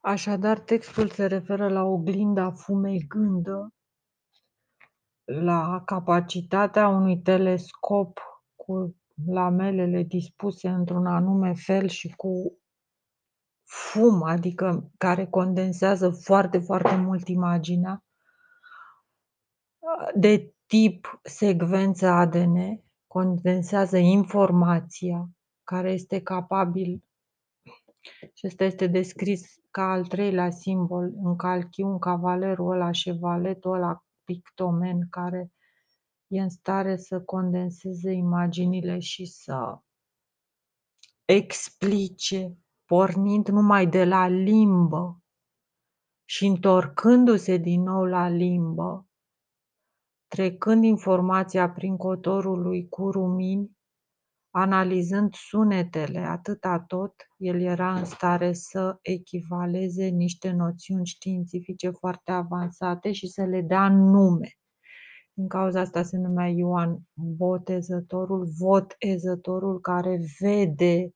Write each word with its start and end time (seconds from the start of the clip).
Așadar, 0.00 0.58
textul 0.58 1.08
se 1.08 1.26
referă 1.26 1.68
la 1.68 1.82
oglinda 1.82 2.50
fumegândă 2.50 3.72
la 5.24 5.82
capacitatea 5.84 6.88
unui 6.88 7.22
telescop 7.22 8.20
cu 8.56 8.96
lamelele 9.26 10.02
dispuse 10.02 10.68
într-un 10.68 11.06
anume 11.06 11.54
fel 11.54 11.88
și 11.88 12.08
cu 12.16 12.58
fum, 13.64 14.22
adică 14.22 14.90
care 14.98 15.26
condensează 15.26 16.10
foarte, 16.10 16.58
foarte 16.58 16.96
mult 16.96 17.28
imaginea 17.28 18.04
de 20.14 20.54
tip 20.66 21.20
secvență 21.22 22.06
ADN, 22.06 22.56
condensează 23.06 23.96
informația 23.96 25.28
care 25.64 25.92
este 25.92 26.22
capabil 26.22 27.02
și 28.34 28.46
ăsta 28.46 28.64
este 28.64 28.86
descris 28.86 29.58
ca 29.70 29.90
al 29.90 30.06
treilea 30.06 30.50
simbol 30.50 31.12
în 31.22 31.36
calchiun, 31.36 31.98
cavalerul 31.98 32.72
ăla, 32.72 32.90
șevaletul 32.90 33.72
ăla 33.72 34.04
pictomen 34.24 35.08
care 35.10 35.52
e 36.26 36.40
în 36.40 36.48
stare 36.48 36.96
să 36.96 37.20
condenseze 37.20 38.12
imaginile 38.12 38.98
și 38.98 39.24
să 39.24 39.78
explice, 41.24 42.58
pornind 42.84 43.48
numai 43.48 43.86
de 43.86 44.04
la 44.04 44.28
limbă 44.28 45.22
și 46.24 46.46
întorcându-se 46.46 47.56
din 47.56 47.82
nou 47.82 48.04
la 48.04 48.28
limbă, 48.28 49.08
trecând 50.26 50.84
informația 50.84 51.70
prin 51.70 51.96
cotorul 51.96 52.62
lui 52.62 52.88
cu 52.88 53.10
rumini, 53.10 53.77
analizând 54.50 55.34
sunetele 55.34 56.18
atâta 56.18 56.84
tot, 56.86 57.14
el 57.36 57.60
era 57.60 57.94
în 57.94 58.04
stare 58.04 58.52
să 58.52 58.98
echivaleze 59.02 60.06
niște 60.06 60.50
noțiuni 60.50 61.06
științifice 61.06 61.90
foarte 61.90 62.32
avansate 62.32 63.12
și 63.12 63.26
să 63.26 63.44
le 63.44 63.60
dea 63.60 63.88
nume. 63.88 64.52
Din 65.32 65.48
cauza 65.48 65.80
asta 65.80 66.02
se 66.02 66.16
numea 66.16 66.46
Ioan 66.46 66.98
Botezătorul, 67.12 68.48
Votezătorul 68.58 69.80
care 69.80 70.20
vede 70.40 71.10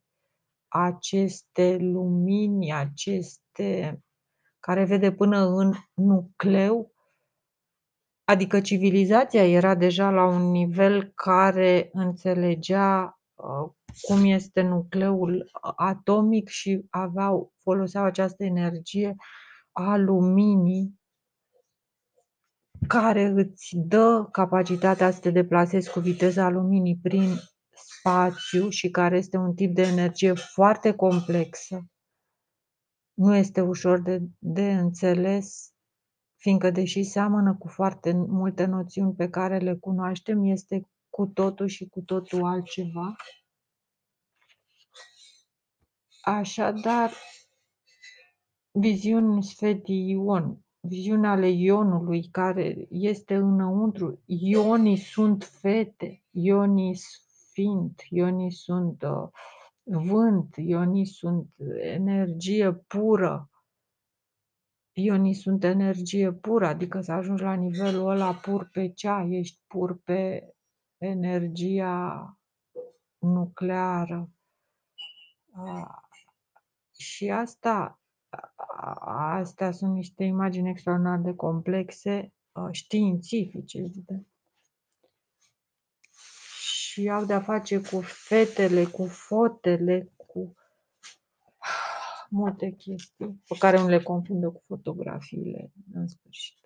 aceste 0.69 1.77
lumini, 1.77 2.73
aceste 2.73 4.03
care 4.61 4.85
vede 4.85 5.13
până 5.13 5.47
în 5.47 5.73
nucleu, 5.95 6.93
adică 8.25 8.61
civilizația 8.61 9.49
era 9.49 9.75
deja 9.75 10.11
la 10.11 10.25
un 10.25 10.51
nivel 10.51 11.13
care 11.15 11.91
înțelegea 11.93 13.05
uh, 13.05 13.22
cum 14.01 14.25
este 14.25 14.63
nucleul 14.63 15.51
atomic 15.77 16.49
și 16.49 16.87
aveau, 16.91 17.53
foloseau 17.63 18.05
această 18.05 18.45
energie 18.45 19.15
a 19.73 19.97
luminii 19.97 21.01
care 22.87 23.25
îți 23.25 23.77
dă 23.77 24.29
capacitatea 24.33 25.11
să 25.11 25.21
te 25.21 25.31
deplasezi 25.31 25.91
cu 25.91 26.01
viteza 26.01 26.49
luminii 26.49 26.99
prin 27.03 27.29
spațiu 27.75 28.69
și 28.69 28.91
care 28.91 29.17
este 29.17 29.37
un 29.37 29.55
tip 29.55 29.75
de 29.75 29.83
energie 29.83 30.33
foarte 30.33 30.95
complexă. 30.95 31.87
Nu 33.15 33.35
este 33.35 33.61
ușor 33.61 34.01
de, 34.01 34.23
de 34.39 34.73
înțeles, 34.73 35.73
fiindcă 36.37 36.71
deși 36.71 37.03
seamănă 37.03 37.57
cu 37.59 37.69
foarte 37.69 38.13
multe 38.13 38.65
noțiuni 38.65 39.15
pe 39.15 39.29
care 39.29 39.59
le 39.59 39.75
cunoaștem, 39.75 40.45
este 40.45 40.89
cu 41.13 41.27
totul 41.27 41.67
și 41.67 41.89
cu 41.89 42.01
totul 42.01 42.45
altceva. 42.45 43.17
Așadar, 46.23 47.13
viziuni 48.71 49.43
sfetii 49.43 50.11
Ion 50.11 50.63
viziunea 50.89 51.31
ale 51.31 51.49
ionului 51.49 52.29
care 52.31 52.87
este 52.91 53.35
înăuntru. 53.35 54.23
Ionii 54.27 54.97
sunt 54.97 55.45
fete, 55.45 56.23
ionii 56.31 56.95
sfint, 56.95 58.03
ionii 58.09 58.53
sunt 58.53 59.03
uh, 59.03 59.29
vânt, 59.83 60.57
ionii 60.57 61.07
sunt 61.07 61.49
energie 61.81 62.73
pură. 62.73 63.51
Ionii 64.93 65.35
sunt 65.35 65.65
energie 65.65 66.33
pură, 66.33 66.67
adică 66.67 67.01
să 67.01 67.13
ajungi 67.13 67.43
la 67.43 67.55
nivelul 67.55 68.11
ăla 68.11 68.35
pur 68.35 68.69
pe 68.73 68.89
cea, 68.89 69.27
ești 69.31 69.61
pur 69.67 69.99
pe 70.05 70.49
energia 71.07 72.39
nucleară. 73.19 74.31
Uh, 75.57 75.89
și 76.99 77.31
asta 77.31 78.01
astea 79.01 79.73
sunt 79.73 79.95
niște 79.95 80.25
imagini 80.25 80.69
extraordinar 80.69 81.19
de 81.19 81.35
complexe, 81.35 82.33
uh, 82.53 82.69
științifice, 82.71 83.91
și 86.93 87.11
au 87.11 87.25
de-a 87.25 87.41
face 87.41 87.81
cu 87.81 88.01
fetele, 88.01 88.85
cu 88.85 89.07
fotele, 89.07 90.13
cu 90.17 90.55
multe 92.29 92.71
chestii 92.71 93.43
pe 93.49 93.57
care 93.59 93.81
nu 93.81 93.89
le 93.89 94.03
confundă 94.03 94.51
cu 94.51 94.63
fotografiile, 94.67 95.73
în 95.95 96.09
sfârșit. 96.09 96.59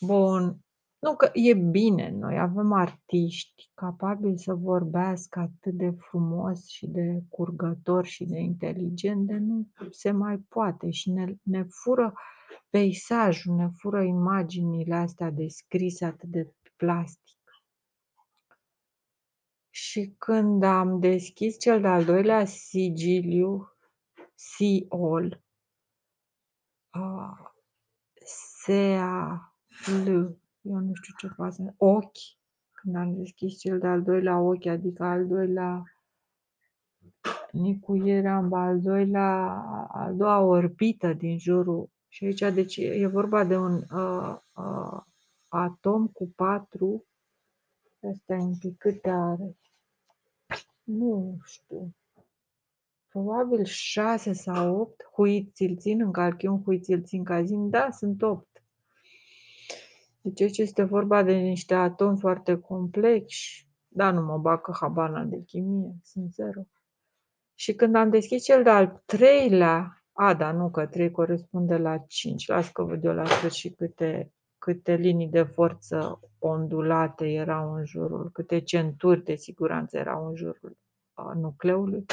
Bun. 0.00 0.62
Nu 0.98 1.16
că 1.16 1.30
e 1.32 1.54
bine, 1.54 2.10
noi 2.10 2.38
avem 2.38 2.72
artiști 2.72 3.70
capabili 3.74 4.38
să 4.38 4.54
vorbească 4.54 5.38
atât 5.40 5.72
de 5.72 5.90
frumos 5.90 6.66
și 6.66 6.86
de 6.86 7.22
curgător 7.28 8.04
și 8.04 8.24
de 8.24 8.38
inteligent, 8.38 9.26
de 9.26 9.36
nu 9.36 9.68
se 9.90 10.10
mai 10.10 10.38
poate 10.38 10.90
și 10.90 11.10
ne, 11.10 11.34
ne 11.42 11.62
fură 11.62 12.12
peisajul, 12.70 13.54
ne 13.54 13.68
fură 13.76 14.02
imaginile 14.02 14.94
astea 14.94 15.30
descrise 15.30 16.04
atât 16.04 16.28
de 16.28 16.52
plastic. 16.76 17.36
Și 19.70 20.14
când 20.18 20.62
am 20.62 21.00
deschis 21.00 21.58
cel 21.58 21.80
de-al 21.80 22.04
doilea 22.04 22.44
sigiliu, 22.44 23.72
Siol, 24.34 25.42
uh, 26.94 27.50
Sea, 28.64 29.52
L, 30.04 30.38
eu 30.60 30.78
nu 30.78 30.94
știu 30.94 31.14
ce 31.16 31.34
poate 31.34 31.74
ochi, 31.76 32.18
când 32.72 32.96
am 32.96 33.16
deschis 33.16 33.58
cel 33.58 33.78
de-al 33.78 34.02
doilea 34.02 34.40
ochi, 34.40 34.66
adică 34.66 35.04
al 35.04 35.26
doilea 35.26 35.82
nicuiere 37.52 38.28
am 38.28 38.52
al 38.52 38.80
doilea, 38.80 39.46
a 39.88 40.12
doua 40.16 40.40
orbită 40.40 41.12
din 41.12 41.38
jurul 41.38 41.90
și 42.08 42.24
aici 42.24 42.54
deci 42.54 42.76
e 42.76 43.06
vorba 43.06 43.44
de 43.44 43.56
un 43.56 43.74
uh, 43.74 44.36
uh, 44.54 45.00
atom 45.48 46.06
cu 46.06 46.32
patru 46.36 47.08
Asta 48.06 48.34
e 48.34 48.38
un 48.38 48.58
pic 48.58 48.78
câte 48.78 49.10
are? 49.10 49.56
Nu 50.82 51.38
știu. 51.44 51.94
Probabil 53.08 53.64
șase 53.64 54.32
sau 54.32 54.80
opt. 54.80 55.04
Huit 55.12 55.54
ți-l 55.54 55.76
țin 55.76 56.00
în 56.00 56.12
calchiun, 56.12 56.62
huit 56.62 56.84
ți-l 56.84 57.02
țin 57.02 57.24
ca 57.24 57.42
zim. 57.42 57.68
Da, 57.68 57.90
sunt 57.90 58.22
opt. 58.22 58.47
Deci 60.20 60.40
aici 60.40 60.58
este 60.58 60.82
vorba 60.82 61.22
de 61.22 61.32
niște 61.32 61.74
atomi 61.74 62.18
foarte 62.18 62.58
complexi. 62.58 63.68
Da, 63.88 64.10
nu 64.10 64.22
mă 64.22 64.38
bag 64.38 64.60
că 64.60 64.72
habana 64.80 65.24
de 65.24 65.42
chimie, 65.46 65.96
sincer. 66.02 66.54
Și 67.54 67.74
când 67.74 67.94
am 67.94 68.10
deschis 68.10 68.44
cel 68.44 68.62
de-al 68.62 69.02
treilea, 69.04 70.02
a, 70.12 70.34
da, 70.34 70.52
nu, 70.52 70.70
că 70.70 70.86
3 70.86 71.10
corespunde 71.10 71.76
la 71.76 71.98
5. 71.98 72.46
Las 72.48 72.68
că 72.68 72.82
văd 72.82 73.04
eu 73.04 73.14
la 73.14 73.24
sfârșit 73.24 73.76
câte, 73.76 74.32
câte 74.58 74.94
linii 74.94 75.28
de 75.28 75.42
forță 75.42 76.20
ondulate 76.38 77.28
erau 77.28 77.74
în 77.74 77.84
jurul, 77.84 78.30
câte 78.32 78.60
centuri 78.60 79.24
de 79.24 79.34
siguranță 79.34 79.96
erau 79.96 80.28
în 80.28 80.34
jurul 80.34 80.78
nucleului 81.34 82.04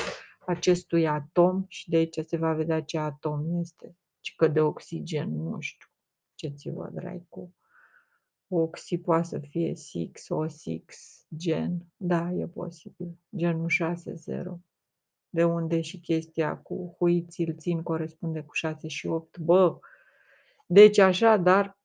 acestui 0.46 1.08
atom 1.08 1.66
și 1.68 1.90
de 1.90 1.96
aici 1.98 2.20
se 2.26 2.38
va 2.38 2.54
vedea 2.54 2.82
ce 2.82 2.98
atom 2.98 3.60
este, 3.60 3.98
ci 4.20 4.36
că 4.36 4.48
de 4.48 4.62
oxigen, 4.62 5.36
nu 5.36 5.60
știu 5.60 5.88
ce 6.36 6.48
ți 6.48 6.70
vă 6.70 6.90
drai 8.48 8.50
cu 8.50 8.56
Oxy 8.56 8.98
poate 8.98 9.24
să 9.24 9.40
fie 9.40 9.74
6, 9.74 10.34
o 10.34 10.48
6, 10.48 10.84
gen. 11.36 11.86
Da, 11.98 12.32
e 12.32 12.48
posibil. 12.48 13.18
Genul 13.36 13.70
6-0. 13.70 14.60
De 15.30 15.44
unde 15.44 15.82
și 15.82 16.00
chestia 16.00 16.58
cu 16.58 16.96
hui 16.98 17.26
ți-l 17.26 17.56
țin 17.58 17.82
corespunde 17.84 18.42
cu 18.42 18.54
6 18.54 18.88
și 18.88 19.08
8. 19.08 19.38
Bă! 19.38 19.80
Deci 20.68 20.98
așa, 20.98 21.38
dar 21.38 21.78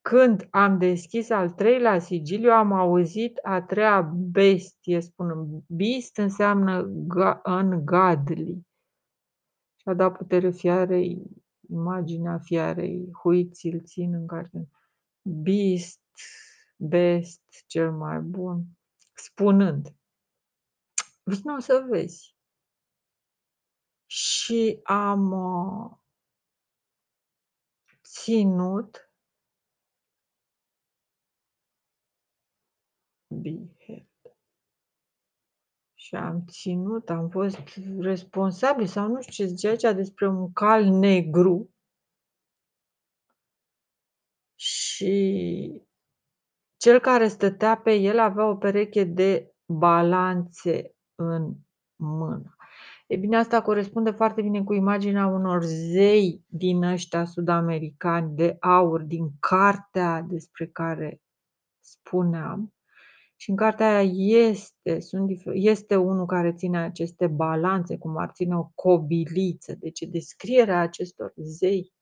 când 0.00 0.46
am 0.50 0.78
deschis 0.78 1.30
al 1.30 1.50
treilea 1.50 1.98
sigiliu, 1.98 2.50
am 2.50 2.72
auzit 2.72 3.38
a 3.42 3.62
treia 3.62 4.02
bestie, 4.16 5.00
spun. 5.00 5.62
Beast 5.66 6.16
înseamnă 6.16 6.90
ungodly. 7.44 8.66
Și 9.76 9.88
a 9.88 9.94
dat 9.94 10.16
putere 10.16 10.50
fiarei, 10.50 11.22
imaginea 11.70 12.38
fiarei, 12.38 13.08
hui 13.12 13.48
ți-l 13.50 13.80
țin 13.84 14.14
în 14.14 14.26
carte. 14.26 14.68
Beast, 15.26 16.00
best, 16.76 17.42
cel 17.66 17.92
mai 17.92 18.20
bun, 18.20 18.64
spunând, 19.14 19.94
vino 21.22 21.58
să 21.58 21.86
vezi. 21.90 22.36
Și 24.06 24.80
Și 24.80 24.80
am, 24.82 25.30
uh 25.32 25.98
ținut 28.02 29.10
Behead. 33.42 34.06
Și 35.94 36.14
am 36.14 36.44
ținut, 36.46 37.10
am 37.10 37.28
fost 37.28 37.58
responsabil 37.98 38.86
sau 38.86 39.08
nu 39.08 39.20
știu 39.20 39.44
ce 39.44 39.50
zicea 39.50 39.68
aici 39.68 39.96
despre 39.96 40.28
un 40.28 40.52
cal 40.52 40.84
negru. 40.84 41.73
Și 44.94 45.82
cel 46.76 47.00
care 47.00 47.28
stătea 47.28 47.76
pe 47.76 47.94
el 47.94 48.18
avea 48.18 48.48
o 48.48 48.56
pereche 48.56 49.04
de 49.04 49.52
balanțe 49.66 50.94
în 51.14 51.54
mână. 51.96 52.56
E 53.06 53.16
bine, 53.16 53.36
asta 53.36 53.62
corespunde 53.62 54.10
foarte 54.10 54.42
bine 54.42 54.64
cu 54.64 54.74
imaginea 54.74 55.26
unor 55.26 55.62
zei 55.62 56.44
din 56.46 56.82
ăștia 56.82 57.24
sud-americani 57.24 58.34
de 58.34 58.56
aur, 58.60 59.02
din 59.02 59.30
cartea 59.40 60.22
despre 60.28 60.66
care 60.66 61.20
spuneam. 61.80 62.74
Și 63.36 63.50
în 63.50 63.56
cartea 63.56 63.96
aia 63.96 64.48
este, 64.48 65.00
sunt, 65.00 65.30
este 65.52 65.96
unul 65.96 66.26
care 66.26 66.52
ține 66.52 66.78
aceste 66.78 67.26
balanțe, 67.26 67.98
cum 67.98 68.16
ar 68.16 68.30
ține 68.30 68.56
o 68.56 68.70
cobiliță. 68.74 69.74
Deci 69.78 70.00
descrierea 70.00 70.80
acestor 70.80 71.32
zei 71.36 71.93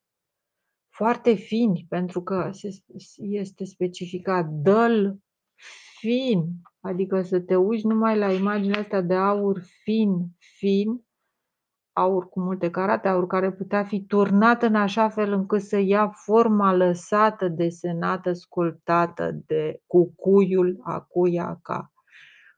foarte 0.93 1.35
fini, 1.35 1.87
pentru 1.89 2.23
că 2.23 2.51
este 3.17 3.65
specificat 3.65 4.47
dăl 4.49 5.19
fin, 5.99 6.45
adică 6.81 7.23
să 7.23 7.41
te 7.41 7.57
uiți 7.57 7.87
numai 7.87 8.19
la 8.19 8.33
imaginea 8.33 8.81
asta 8.81 9.01
de 9.01 9.15
aur 9.15 9.63
fin, 9.83 10.37
fin, 10.59 11.05
aur 11.93 12.29
cu 12.29 12.41
multe 12.41 12.71
carate, 12.71 13.09
aur 13.09 13.27
care 13.27 13.53
putea 13.53 13.85
fi 13.85 14.05
turnat 14.05 14.63
în 14.63 14.75
așa 14.75 15.09
fel 15.09 15.33
încât 15.33 15.63
să 15.63 15.79
ia 15.79 16.09
forma 16.09 16.73
lăsată, 16.73 17.49
desenată, 17.49 18.33
sculptată 18.33 19.31
de 19.47 19.83
cucuiul 19.87 20.81
Acuiaca, 20.83 21.93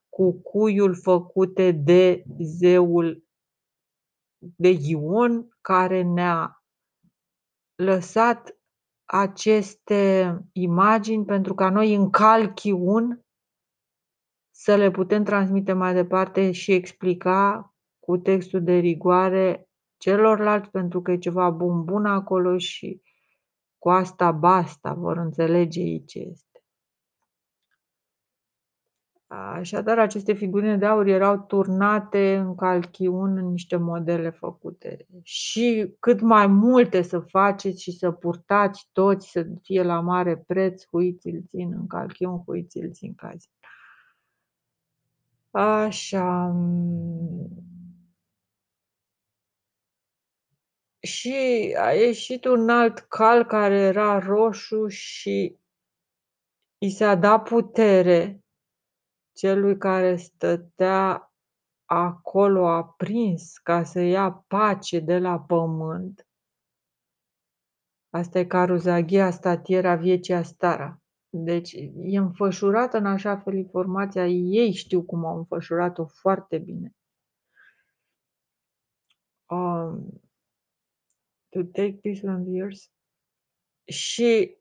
cucuiul 0.09 0.95
făcute 0.95 1.71
de 1.71 2.25
zeul 2.39 3.25
de 4.39 4.79
Ion, 4.81 5.49
care 5.61 6.03
ne-a 6.03 6.64
lăsat 7.85 8.59
aceste 9.05 10.39
imagini 10.53 11.25
pentru 11.25 11.55
ca 11.55 11.71
noi 11.71 11.95
în 11.95 12.11
calchiun 12.11 13.25
să 14.51 14.75
le 14.77 14.91
putem 14.91 15.25
transmite 15.25 15.73
mai 15.73 15.95
departe 15.95 16.53
și 16.53 16.73
explica 16.73 17.75
cu 17.99 18.17
textul 18.17 18.63
de 18.63 18.73
rigoare 18.73 19.69
celorlalți 19.97 20.71
pentru 20.71 21.03
că 21.03 21.13
e 21.13 21.19
ceva 21.19 21.51
bun 21.51 21.85
bun 21.85 22.07
acolo 22.07 22.59
și 22.59 23.03
cu 23.79 23.91
asta 23.91 24.33
basta, 24.33 24.93
vor 24.93 25.17
înțelege 25.17 25.81
ei 25.81 26.05
ce 26.05 26.19
este. 26.19 26.54
Așadar, 29.35 29.99
aceste 29.99 30.33
figurine 30.33 30.77
de 30.77 30.87
aur 30.87 31.07
erau 31.07 31.39
turnate 31.39 32.37
în 32.37 32.55
calchiun 32.55 33.37
în 33.37 33.47
niște 33.51 33.77
modele 33.77 34.31
făcute. 34.31 35.07
Și 35.23 35.95
cât 36.01 36.21
mai 36.21 36.47
multe 36.47 37.03
să 37.03 37.21
faceți 37.21 37.83
și 37.83 37.93
să 37.93 38.11
purtați 38.11 38.89
toți, 38.93 39.31
să 39.31 39.47
fie 39.63 39.83
la 39.83 40.01
mare 40.01 40.37
preț, 40.37 40.87
huiți-l 40.91 41.45
țin 41.49 41.73
în 41.73 41.87
calchiun, 41.87 42.43
huiți-l 42.47 42.93
țin 42.93 43.15
cazi. 43.15 43.51
Așa. 45.51 46.57
Și 51.01 51.75
a 51.79 51.91
ieșit 51.91 52.45
un 52.45 52.69
alt 52.69 52.99
cal 52.99 53.45
care 53.45 53.75
era 53.75 54.19
roșu 54.19 54.87
și 54.89 55.59
i 56.79 56.91
s-a 56.91 57.15
dat 57.15 57.49
putere 57.49 58.44
celui 59.35 59.79
care 59.79 60.17
stătea 60.17 61.33
acolo 61.85 62.67
aprins 62.67 63.59
ca 63.59 63.85
să 63.85 64.01
ia 64.01 64.45
pace 64.49 65.01
de 65.01 65.19
la 65.19 65.41
pământ. 65.41 66.29
Asta 68.11 68.39
e 68.39 68.47
caruzaghia 68.47 69.31
statiera 69.31 69.97
viecea 69.97 70.43
stara. 70.43 71.03
Deci 71.29 71.73
e 71.97 72.19
înfășurată 72.19 72.97
în 72.97 73.07
așa 73.07 73.39
fel 73.39 73.55
informația, 73.55 74.27
ei 74.27 74.73
știu 74.73 75.03
cum 75.03 75.25
au 75.25 75.37
înfășurat-o 75.37 76.07
foarte 76.07 76.59
bine. 76.59 76.95
Um, 79.47 80.23
to 81.49 81.63
take 81.63 81.99
peace 82.03 82.21
from 82.21 82.45
the 82.45 82.57
earth. 82.57 82.83
Și 83.85 84.59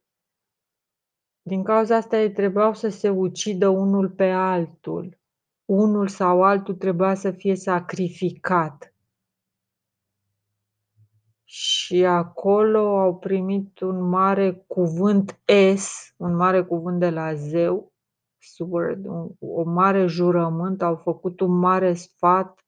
din 1.46 1.64
cauza 1.64 1.96
asta 1.96 2.18
ei 2.18 2.32
trebuiau 2.32 2.74
să 2.74 2.90
se 2.90 3.10
ucidă 3.10 3.68
unul 3.68 4.10
pe 4.10 4.30
altul. 4.30 5.18
Unul 5.66 6.08
sau 6.08 6.44
altul 6.44 6.76
trebuia 6.76 7.14
să 7.14 7.32
fie 7.32 7.56
sacrificat. 7.56 8.94
Și 11.44 12.06
acolo 12.06 13.00
au 13.00 13.18
primit 13.18 13.80
un 13.80 14.10
mare 14.10 14.64
cuvânt 14.68 15.42
S, 15.76 16.14
un 16.18 16.36
mare 16.36 16.64
cuvânt 16.64 17.00
de 17.00 17.10
la 17.10 17.34
zeu, 17.34 17.94
sword, 18.38 19.06
un, 19.06 19.30
o 19.40 19.64
mare 19.64 20.06
jurământ, 20.06 20.82
au 20.82 20.96
făcut 20.96 21.40
un 21.40 21.58
mare 21.58 21.94
sfat 21.94 22.63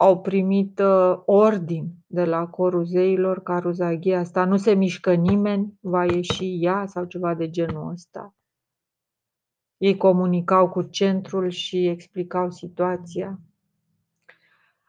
au 0.00 0.20
primit 0.20 0.78
uh, 0.78 1.22
ordin 1.24 1.88
de 2.06 2.24
la 2.24 2.46
corul 2.46 2.84
zeilor, 2.84 3.42
Caruzaghia 3.42 4.18
asta, 4.18 4.44
nu 4.44 4.56
se 4.56 4.74
mișcă 4.74 5.14
nimeni, 5.14 5.78
va 5.80 6.04
ieși 6.04 6.64
ea 6.64 6.86
sau 6.86 7.04
ceva 7.04 7.34
de 7.34 7.50
genul 7.50 7.90
ăsta. 7.90 8.34
Ei 9.76 9.96
comunicau 9.96 10.68
cu 10.68 10.82
centrul 10.82 11.48
și 11.48 11.86
explicau 11.86 12.50
situația. 12.50 13.40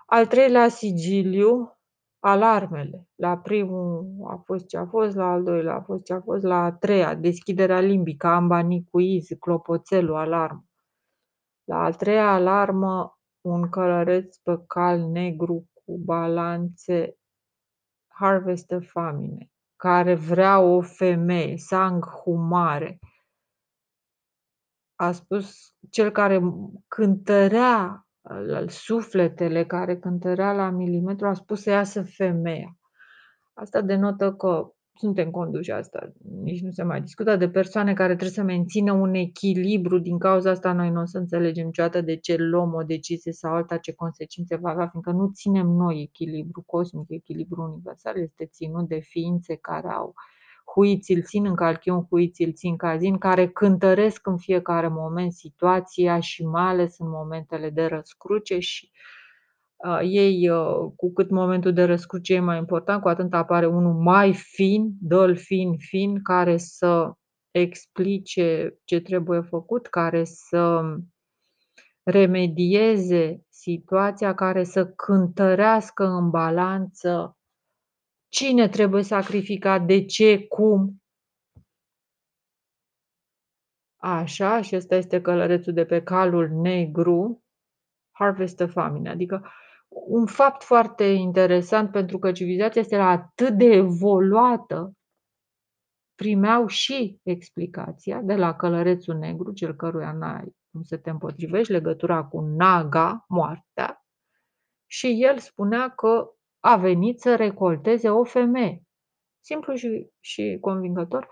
Al 0.05 0.27
treilea 0.27 0.67
sigiliu, 0.67 1.77
alarmele. 2.19 3.07
La 3.15 3.37
primul 3.37 4.05
a 4.27 4.35
fost 4.45 4.67
ce 4.67 4.77
a 4.77 4.85
fost, 4.85 5.15
la 5.15 5.31
al 5.31 5.43
doilea 5.43 5.75
a 5.75 5.81
fost 5.81 6.03
ce 6.03 6.13
a 6.13 6.21
fost, 6.21 6.43
la 6.43 6.63
a 6.63 6.71
treia, 6.71 7.15
deschiderea 7.15 7.79
limbică, 7.79 8.27
amba, 8.27 8.59
nicuiz, 8.59 9.27
clopoțelul, 9.39 10.15
alarmă. 10.15 10.65
La 11.63 11.83
a 11.83 11.89
treia 11.89 12.33
alarmă, 12.33 13.18
un 13.41 13.69
călăreț 13.69 14.37
pe 14.37 14.63
cal 14.67 14.99
negru 14.99 15.69
cu 15.73 15.97
balanțe 15.97 17.17
Harvester 18.07 18.83
Famine, 18.83 19.49
care 19.75 20.15
vrea 20.15 20.59
o 20.59 20.81
femeie, 20.81 21.57
sang 21.57 22.05
humare. 22.05 22.99
A 24.95 25.11
spus 25.11 25.75
cel 25.89 26.11
care 26.11 26.41
cântărea 26.87 28.07
sufletele, 28.67 29.65
care 29.65 29.99
cântărea 29.99 30.53
la 30.53 30.69
milimetru, 30.69 31.27
a 31.27 31.33
spus 31.33 31.61
să 31.61 31.69
iasă 31.69 32.03
femeia. 32.03 32.77
Asta 33.53 33.81
denotă 33.81 34.33
că 34.33 34.73
suntem 34.99 35.31
conduși 35.31 35.71
asta, 35.71 36.11
nici 36.43 36.61
nu 36.61 36.71
se 36.71 36.83
mai 36.83 37.01
discută, 37.01 37.35
de 37.35 37.49
persoane 37.49 37.93
care 37.93 38.15
trebuie 38.15 38.29
să 38.29 38.43
mențină 38.43 38.91
un 38.91 39.13
echilibru. 39.13 39.99
Din 39.99 40.17
cauza 40.17 40.49
asta 40.49 40.73
noi 40.73 40.89
nu 40.89 41.01
o 41.01 41.05
să 41.05 41.17
înțelegem 41.17 41.65
niciodată 41.65 42.01
de 42.01 42.15
ce 42.15 42.35
luăm 42.35 42.73
o 42.73 42.83
decizie 42.83 43.31
sau 43.31 43.53
alta, 43.53 43.77
ce 43.77 43.93
consecințe 43.93 44.55
va 44.55 44.69
avea, 44.69 44.87
fiindcă 44.87 45.11
nu 45.11 45.31
ținem 45.33 45.67
noi 45.67 46.01
echilibru 46.01 46.63
cosmic, 46.65 47.09
echilibru 47.09 47.61
universal, 47.61 48.17
este 48.17 48.45
ținut 48.45 48.87
de 48.87 48.99
ființe 48.99 49.55
care 49.55 49.87
au 49.87 50.13
huiți 50.75 51.11
îl 51.11 51.23
țin 51.23 51.45
în 51.45 51.55
calchiun, 51.55 52.05
huiți 52.09 52.43
îl 52.43 52.53
țin 52.53 52.75
cazin, 52.75 53.17
care 53.17 53.47
cântăresc 53.47 54.27
în 54.27 54.37
fiecare 54.37 54.87
moment 54.87 55.31
situația 55.31 56.19
și 56.19 56.45
mai 56.45 56.67
ales 56.67 56.97
în 56.97 57.09
momentele 57.09 57.69
de 57.69 57.85
răscruce 57.85 58.59
și 58.59 58.89
uh, 58.91 58.99
Uh, 59.01 59.18
ei, 60.01 60.49
uh, 60.49 60.91
cu 60.95 61.13
cât 61.13 61.29
momentul 61.29 61.73
de 61.73 61.83
răscruce 61.83 62.33
e 62.33 62.39
mai 62.39 62.57
important, 62.57 63.01
cu 63.01 63.07
atât 63.07 63.33
apare 63.33 63.65
unul 63.65 63.93
mai 63.93 64.33
fin, 64.33 64.91
dăl 65.01 65.35
fin, 65.35 65.77
fin, 65.77 66.21
care 66.21 66.57
să 66.57 67.13
explice 67.51 68.77
ce 68.83 68.99
trebuie 68.99 69.41
făcut, 69.41 69.87
care 69.87 70.23
să 70.23 70.81
remedieze 72.03 73.45
situația, 73.49 74.35
care 74.35 74.63
să 74.63 74.87
cântărească 74.87 76.05
în 76.05 76.29
balanță 76.29 77.37
cine 78.29 78.69
trebuie 78.69 79.03
sacrificat, 79.03 79.85
de 79.85 80.05
ce, 80.05 80.47
cum. 80.47 81.01
Așa, 83.97 84.61
și 84.61 84.75
ăsta 84.75 84.95
este 84.95 85.21
călărețul 85.21 85.73
de 85.73 85.85
pe 85.85 86.03
calul 86.03 86.49
negru, 86.49 87.43
Harvest 88.11 88.59
of 88.59 88.71
Famine, 88.71 89.09
adică 89.09 89.51
un 89.89 90.25
fapt 90.25 90.63
foarte 90.63 91.03
interesant 91.03 91.91
pentru 91.91 92.19
că 92.19 92.31
civilizația 92.31 92.81
este 92.81 92.95
atât 92.95 93.57
de 93.57 93.65
evoluată, 93.65 94.93
primeau 96.15 96.67
și 96.67 97.19
explicația 97.23 98.21
de 98.21 98.35
la 98.35 98.55
călărețul 98.55 99.15
negru, 99.15 99.53
cel 99.53 99.75
căruia 99.75 100.11
n-ai 100.11 100.57
cum 100.71 100.83
să 100.83 100.97
te 100.97 101.09
împotrivești, 101.09 101.71
legătura 101.71 102.23
cu 102.23 102.39
naga, 102.39 103.25
moartea, 103.27 104.05
și 104.85 105.23
el 105.23 105.37
spunea 105.37 105.89
că 105.89 106.29
a 106.59 106.77
venit 106.77 107.19
să 107.19 107.35
recolteze 107.35 108.09
o 108.09 108.23
femeie. 108.23 108.83
Simplu 109.39 109.75
și, 109.75 110.09
și 110.19 110.57
convingător. 110.61 111.29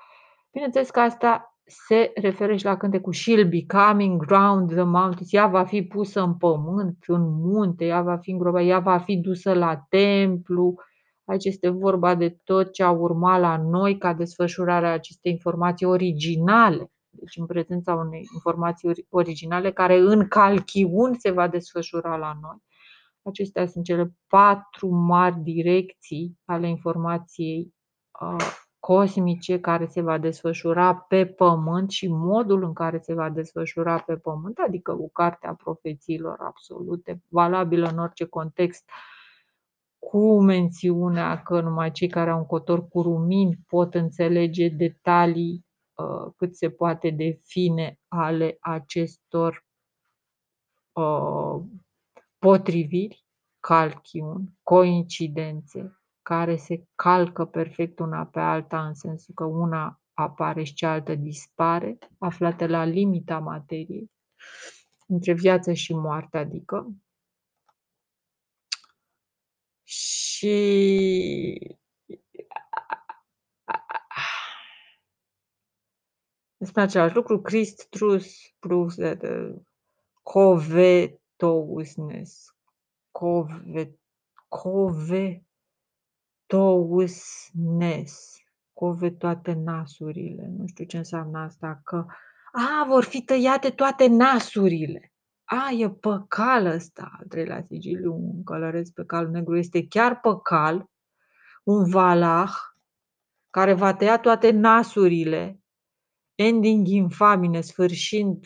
Bineînțeles 0.52 0.90
că 0.90 1.00
asta 1.00 1.57
se 1.68 2.12
referă 2.16 2.56
și 2.56 2.66
la 2.66 2.78
cântecul 2.78 3.14
She'll 3.14 3.50
be 3.50 3.66
coming 3.68 4.22
round 4.22 4.70
the 4.72 4.84
mountains. 4.84 5.34
Ea 5.34 5.48
va 5.48 5.64
fi 5.64 5.84
pusă 5.84 6.22
în 6.22 6.36
pământ, 6.36 7.04
în 7.08 7.22
munte, 7.22 7.86
ea 7.86 8.02
va 8.02 8.18
fi 8.18 8.32
îngropată, 8.32 8.64
ea 8.64 8.80
va 8.80 8.98
fi 8.98 9.18
dusă 9.18 9.54
la 9.54 9.86
templu. 9.90 10.76
Aici 11.26 11.46
este 11.46 11.70
vorba 11.70 12.16
de 12.16 12.38
tot 12.44 12.72
ce 12.72 12.84
a 12.84 12.92
urmat 12.92 13.40
la 13.40 13.58
noi 13.58 13.98
ca 13.98 14.14
desfășurarea 14.14 14.92
acestei 14.92 15.32
informații 15.32 15.86
originale. 15.86 16.92
Deci 17.10 17.38
în 17.38 17.46
prezența 17.46 17.94
unei 17.94 18.22
informații 18.34 19.06
originale 19.10 19.72
care 19.72 19.98
în 19.98 20.28
calchiun 20.28 21.14
se 21.14 21.32
va 21.32 21.48
desfășura 21.48 22.16
la 22.16 22.38
noi. 22.42 22.58
Acestea 23.22 23.68
sunt 23.68 23.84
cele 23.84 24.14
patru 24.28 24.88
mari 24.88 25.40
direcții 25.40 26.38
ale 26.46 26.68
informației 26.68 27.74
cosmice 28.80 29.60
care 29.60 29.86
se 29.86 30.02
va 30.02 30.18
desfășura 30.18 30.96
pe 30.96 31.26
pământ 31.26 31.90
și 31.90 32.08
modul 32.08 32.64
în 32.64 32.74
care 32.74 33.00
se 33.00 33.14
va 33.14 33.30
desfășura 33.30 34.00
pe 34.00 34.16
pământ, 34.16 34.58
adică 34.58 34.94
cu 34.94 35.10
cartea 35.10 35.54
profețiilor 35.54 36.40
absolute, 36.40 37.22
valabilă 37.28 37.90
în 37.90 37.98
orice 37.98 38.26
context, 38.26 38.90
cu 40.00 40.42
mențiunea 40.42 41.42
că 41.42 41.62
numai 41.62 41.92
cei 41.92 42.08
care 42.08 42.30
au 42.30 42.38
un 42.38 42.46
cotor 42.46 42.88
cu 42.88 43.02
rumini 43.02 43.60
pot 43.68 43.94
înțelege 43.94 44.68
detalii 44.68 45.66
uh, 45.96 46.34
cât 46.36 46.56
se 46.56 46.70
poate 46.70 47.10
de 47.10 47.40
fine 47.44 48.00
ale 48.08 48.58
acestor 48.60 49.66
uh, 50.92 51.64
potriviri, 52.40 53.26
calchiuni, 53.60 54.58
coincidențe, 54.64 55.98
care 56.28 56.56
se 56.56 56.88
calcă 56.96 57.46
perfect 57.46 58.00
una 58.00 58.26
pe 58.26 58.40
alta, 58.40 58.88
în 58.88 58.94
sensul 58.94 59.34
că 59.34 59.44
una 59.44 60.02
apare 60.14 60.64
și 60.64 60.74
cealaltă 60.74 61.16
dispare, 61.16 61.98
aflate 62.18 62.68
la 62.68 62.84
limita 62.84 63.40
materiei, 63.40 64.12
între 65.08 65.34
viață 65.34 65.74
și 65.74 65.94
moarte, 65.94 66.38
adică. 66.38 66.94
Și 69.84 70.48
despre 76.58 76.82
același 76.82 77.16
lucru, 77.16 77.42
Christ 77.42 77.90
truth 77.90 78.28
proves 78.60 78.96
that 78.96 79.18
the 79.18 79.54
covetousness, 80.24 82.56
cove, 83.12 83.98
cove, 84.48 85.47
tousness, 86.48 88.38
cove 88.74 89.12
toate 89.12 89.54
nasurile. 89.54 90.54
Nu 90.58 90.68
știu 90.68 90.86
ce 90.86 90.98
înseamnă 90.98 91.40
asta, 91.40 91.82
că 91.84 92.06
a, 92.52 92.86
vor 92.88 93.04
fi 93.04 93.22
tăiate 93.22 93.70
toate 93.70 94.08
nasurile. 94.08 95.12
A, 95.44 95.72
e 95.72 95.90
păcal 95.90 96.66
ăsta, 96.66 97.12
al 97.20 97.26
treilea 97.28 97.66
sigiliu, 97.68 98.14
un 98.14 98.44
călăresc 98.44 98.94
pe 98.94 99.06
calul 99.06 99.32
negru, 99.32 99.58
este 99.58 99.88
chiar 99.88 100.20
păcal, 100.20 100.90
un 101.64 101.90
valah, 101.90 102.52
care 103.50 103.74
va 103.74 103.94
tăia 103.94 104.20
toate 104.20 104.52
nasurile, 104.52 105.60
ending 106.36 106.88
in 106.88 107.10
famine, 107.10 107.62
sfârșind 107.62 108.46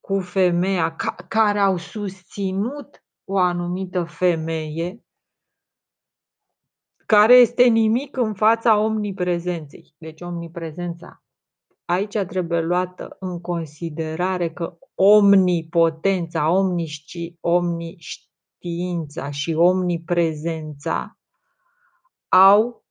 cu 0.00 0.20
femeia, 0.20 0.96
ca, 0.96 1.14
care 1.28 1.58
au 1.58 1.76
susținut 1.76 3.04
o 3.24 3.38
anumită 3.38 4.04
femeie, 4.04 5.04
care 7.10 7.34
este 7.34 7.62
nimic 7.62 8.16
în 8.16 8.34
fața 8.34 8.78
omniprezenței. 8.78 9.94
Deci 9.98 10.20
omniprezența. 10.20 11.22
Aici 11.84 12.16
trebuie 12.18 12.60
luată 12.60 13.16
în 13.20 13.40
considerare 13.40 14.52
că 14.52 14.78
omnipotența, 14.94 16.50
omniști, 16.50 17.36
omniștiința 17.40 19.30
și 19.30 19.54
omniprezența 19.54 21.18
au 22.28 22.84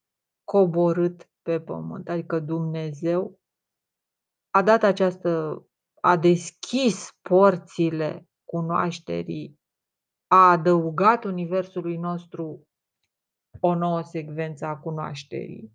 coborât 0.43 1.29
pe 1.41 1.59
pământ. 1.59 2.09
Adică 2.09 2.39
Dumnezeu 2.39 3.39
a 4.49 4.61
dat 4.61 4.83
această, 4.83 5.63
a 6.01 6.17
deschis 6.17 7.17
porțile 7.21 8.27
cunoașterii, 8.43 9.59
a 10.27 10.51
adăugat 10.51 11.23
universului 11.23 11.97
nostru 11.97 12.68
o 13.59 13.75
nouă 13.75 14.01
secvență 14.01 14.65
a 14.65 14.75
cunoașterii. 14.75 15.71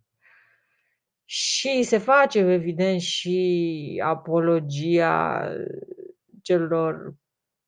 Și 1.25 1.83
se 1.83 1.99
face, 1.99 2.39
evident, 2.39 3.01
și 3.01 4.03
apologia 4.05 5.49
celor 6.43 7.15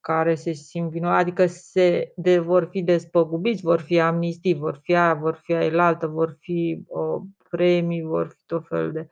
care 0.00 0.34
se 0.34 0.52
simt 0.52 0.90
vinovați, 0.90 1.20
adică 1.20 1.46
se, 1.46 2.12
de, 2.16 2.38
vor 2.38 2.68
fi 2.70 2.82
despăgubiți, 2.82 3.62
vor 3.62 3.80
fi 3.80 4.00
amnistii, 4.00 4.54
vor 4.54 4.80
fi 4.82 4.96
aia, 4.96 5.14
vor 5.14 5.40
fi 5.42 5.52
aia 5.52 5.84
altă, 5.84 6.06
vor 6.06 6.36
fi 6.40 6.84
o, 6.88 7.20
premii, 7.50 8.02
vor 8.02 8.28
fi 8.28 8.42
tot 8.46 8.66
fel 8.66 8.92
de... 8.92 9.08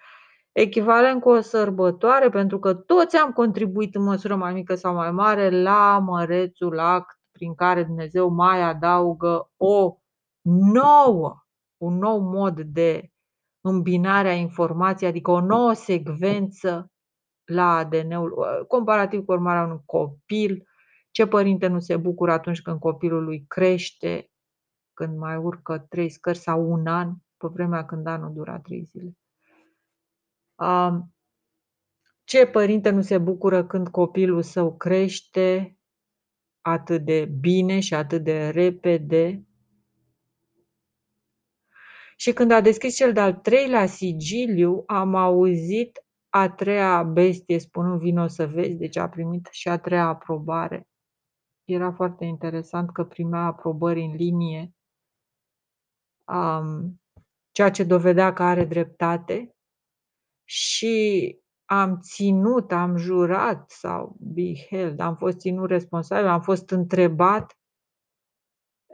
Echivalent 0.53 1.21
cu 1.21 1.29
o 1.29 1.41
sărbătoare, 1.41 2.29
pentru 2.29 2.59
că 2.59 2.75
toți 2.75 3.17
am 3.17 3.33
contribuit 3.33 3.95
în 3.95 4.03
măsură 4.03 4.37
mai 4.37 4.53
mică 4.53 4.75
sau 4.75 4.95
mai 4.95 5.11
mare 5.11 5.63
la 5.63 5.99
mărețul 5.99 6.79
act 6.79 7.19
prin 7.33 7.55
care 7.55 7.83
Dumnezeu 7.83 8.29
mai 8.29 8.63
adaugă 8.63 9.51
o 9.57 9.99
nouă, 10.45 11.47
un 11.77 11.99
nou 11.99 12.19
mod 12.19 12.61
de 12.61 13.11
îmbinare 13.61 14.29
a 14.29 14.35
informației, 14.35 15.09
adică 15.11 15.31
o 15.31 15.41
nouă 15.41 15.73
secvență 15.73 16.93
la 17.45 17.77
ADN-ul, 17.77 18.65
comparativ 18.69 19.25
cu 19.25 19.33
urmarea 19.33 19.65
unui 19.65 19.83
copil. 19.85 20.69
Ce 21.11 21.27
părinte 21.27 21.67
nu 21.67 21.81
se 21.81 21.97
bucură 21.97 22.33
atunci 22.33 22.63
când 22.63 22.79
copilul 22.79 23.25
lui 23.25 23.45
crește, 23.47 24.31
când 24.95 25.19
mai 25.19 25.37
urcă 25.37 25.79
trei 25.79 26.09
scări 26.09 26.39
sau 26.39 26.71
un 26.71 26.87
an, 26.87 27.15
pe 27.37 27.47
vremea 27.47 27.85
când 27.85 28.07
anul 28.07 28.33
dura 28.33 28.59
trei 28.61 28.83
zile. 28.83 29.17
Ce 32.25 32.47
părinte 32.47 32.91
nu 32.91 33.01
se 33.01 33.19
bucură 33.19 33.65
când 33.65 33.89
copilul 33.89 34.43
său 34.43 34.77
crește 34.77 35.79
atât 36.61 37.05
de 37.05 37.25
bine 37.25 37.81
și 37.81 37.95
atât 37.95 38.25
de 38.25 38.49
repede 38.49 39.47
și 42.25 42.33
când 42.33 42.51
a 42.51 42.61
deschis 42.61 42.97
cel 42.97 43.13
de-al 43.13 43.35
treilea 43.35 43.87
sigiliu, 43.87 44.83
am 44.87 45.15
auzit 45.15 46.05
a 46.29 46.49
treia 46.49 47.03
bestie 47.03 47.59
spunând 47.59 48.01
vino 48.01 48.27
să 48.27 48.47
vezi, 48.47 48.75
deci 48.75 48.97
a 48.97 49.09
primit 49.09 49.49
și 49.51 49.69
a 49.69 49.79
treia 49.79 50.07
aprobare. 50.07 50.89
Era 51.65 51.93
foarte 51.93 52.25
interesant 52.25 52.93
că 52.93 53.05
primea 53.05 53.41
aprobări 53.41 54.01
în 54.01 54.15
linie, 54.15 54.75
um, 56.33 57.01
ceea 57.51 57.71
ce 57.71 57.85
dovedea 57.85 58.33
că 58.33 58.43
are 58.43 58.65
dreptate 58.65 59.57
și 60.45 61.39
am 61.65 62.01
ținut, 62.01 62.73
am 62.73 62.97
jurat 62.97 63.71
sau 63.71 64.17
beheld, 64.21 65.01
am 65.01 65.17
fost 65.17 65.39
ținut 65.39 65.69
responsabil, 65.69 66.27
am 66.27 66.41
fost 66.41 66.71
întrebat 66.71 67.59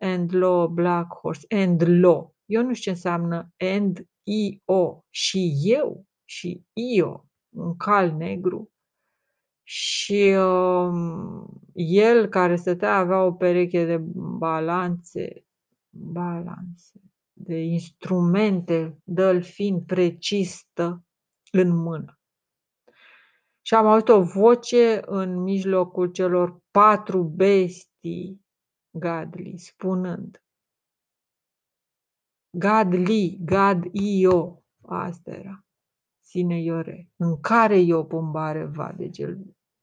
and 0.01 0.35
law, 0.35 0.69
black 0.69 1.15
horse, 1.15 1.47
and 1.49 1.83
law. 1.87 2.39
Eu 2.51 2.63
nu 2.63 2.75
știu 2.75 2.83
ce 2.83 2.91
înseamnă 2.91 3.53
and, 3.57 4.07
i-o 4.23 5.05
și 5.11 5.53
eu 5.63 6.07
și 6.25 6.63
io, 6.73 7.29
un 7.49 7.77
cal 7.77 8.13
negru. 8.13 8.73
Și 9.63 10.35
um, 10.39 11.61
el 11.75 12.29
care 12.29 12.57
stătea 12.57 12.97
avea 12.97 13.23
o 13.23 13.33
pereche 13.33 13.85
de 13.85 13.97
balanțe, 14.39 15.45
balanțe, 15.91 17.01
de 17.33 17.63
instrumente, 17.63 18.99
dălfin 19.05 19.85
precistă 19.85 21.05
în 21.53 21.77
mână. 21.77 22.21
Și 23.61 23.75
am 23.75 23.87
auzit 23.87 24.09
o 24.09 24.23
voce 24.23 25.01
în 25.05 25.43
mijlocul 25.43 26.11
celor 26.11 26.61
patru 26.71 27.23
bestii 27.23 28.41
gadli, 28.91 29.59
spunând 29.59 30.43
Gadli, 32.51 33.39
Gad-io, 33.45 34.63
asta 34.81 35.31
era, 35.31 35.65
sine 36.21 36.63
iore, 36.63 37.09
în 37.17 37.41
care 37.41 37.79
eu 37.79 38.07
pun 38.07 38.31
bare 38.31 38.65
va, 38.65 38.93
deci 38.97 39.19
el 39.19 39.39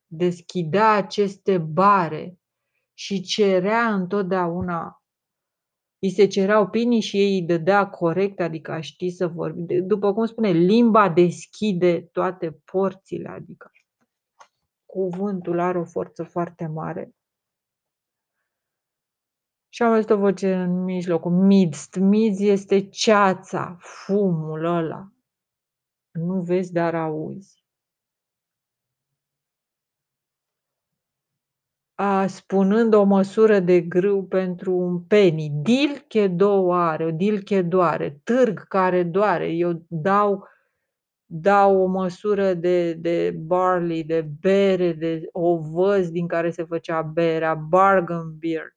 deschidea 0.07 0.91
aceste 0.91 1.57
bare 1.57 2.39
și 2.93 3.21
cerea 3.21 3.93
întotdeauna, 3.93 5.03
îi 5.99 6.09
se 6.09 6.27
cerea 6.27 6.59
opinii 6.59 7.01
și 7.01 7.17
ei 7.17 7.39
îi 7.39 7.45
dădea 7.45 7.89
corect, 7.89 8.39
adică 8.39 8.71
a 8.71 8.81
ști 8.81 9.09
să 9.09 9.27
vorbi. 9.27 9.81
După 9.81 10.13
cum 10.13 10.25
spune, 10.25 10.49
limba 10.49 11.09
deschide 11.09 12.01
toate 12.01 12.61
porțile, 12.71 13.29
adică 13.29 13.71
cuvântul 14.85 15.59
are 15.59 15.79
o 15.79 15.85
forță 15.85 16.23
foarte 16.23 16.65
mare 16.65 17.11
Și 19.77 19.83
am 19.83 19.91
auzit 19.91 20.09
o 20.09 20.17
voce 20.17 20.53
în 20.53 20.83
mijlocul, 20.83 21.31
midst. 21.31 21.95
Midst 21.95 22.41
este 22.41 22.89
ceața, 22.89 23.77
fumul 23.79 24.65
ăla. 24.65 25.11
Nu 26.11 26.41
vezi, 26.41 26.73
dar 26.73 26.95
auzi. 26.95 27.65
A, 31.95 32.27
spunând 32.27 32.93
o 32.93 33.03
măsură 33.03 33.59
de 33.59 33.81
grâu 33.81 34.25
pentru 34.25 34.75
un 34.75 35.03
penny. 35.03 35.49
Dilche 35.49 36.27
doare, 36.27 37.05
o 37.05 37.11
dilche 37.11 37.61
doare, 37.61 38.19
târg 38.23 38.67
care 38.67 39.03
doare. 39.03 39.47
Eu 39.47 39.85
dau 39.87 40.47
dau 41.25 41.81
o 41.81 41.85
măsură 41.85 42.53
de 42.53 42.93
de 42.93 43.31
barley, 43.37 44.03
de 44.03 44.21
bere, 44.39 44.93
de 44.93 45.21
ovăz 45.31 46.09
din 46.09 46.27
care 46.27 46.51
se 46.51 46.63
făcea 46.63 47.01
berea, 47.01 47.55
bargain 47.55 48.37
beer, 48.37 48.75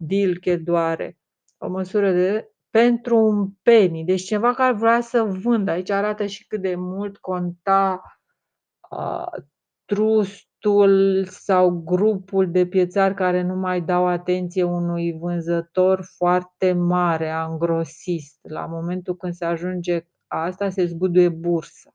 dilche 0.00 0.56
doare. 0.56 1.18
O 1.58 1.68
măsură 1.68 2.12
de 2.12 2.50
pentru 2.70 3.16
un 3.16 3.50
penny. 3.62 4.04
Deci 4.04 4.22
cineva 4.22 4.54
care 4.54 4.72
vrea 4.72 5.00
să 5.00 5.22
vândă. 5.22 5.70
Aici 5.70 5.90
arată 5.90 6.26
și 6.26 6.46
cât 6.46 6.60
de 6.60 6.74
mult 6.74 7.18
conta 7.18 8.02
a, 8.80 9.28
trustul 9.84 11.24
sau 11.24 11.70
grupul 11.70 12.50
de 12.50 12.66
piețari 12.66 13.14
care 13.14 13.42
nu 13.42 13.54
mai 13.54 13.80
dau 13.80 14.06
atenție 14.06 14.62
unui 14.62 15.18
vânzător 15.18 16.00
foarte 16.16 16.72
mare, 16.72 17.30
angrosist. 17.30 18.38
La 18.42 18.66
momentul 18.66 19.16
când 19.16 19.32
se 19.32 19.44
ajunge 19.44 20.06
asta, 20.26 20.68
se 20.68 20.84
zguduie 20.84 21.28
bursa. 21.28 21.90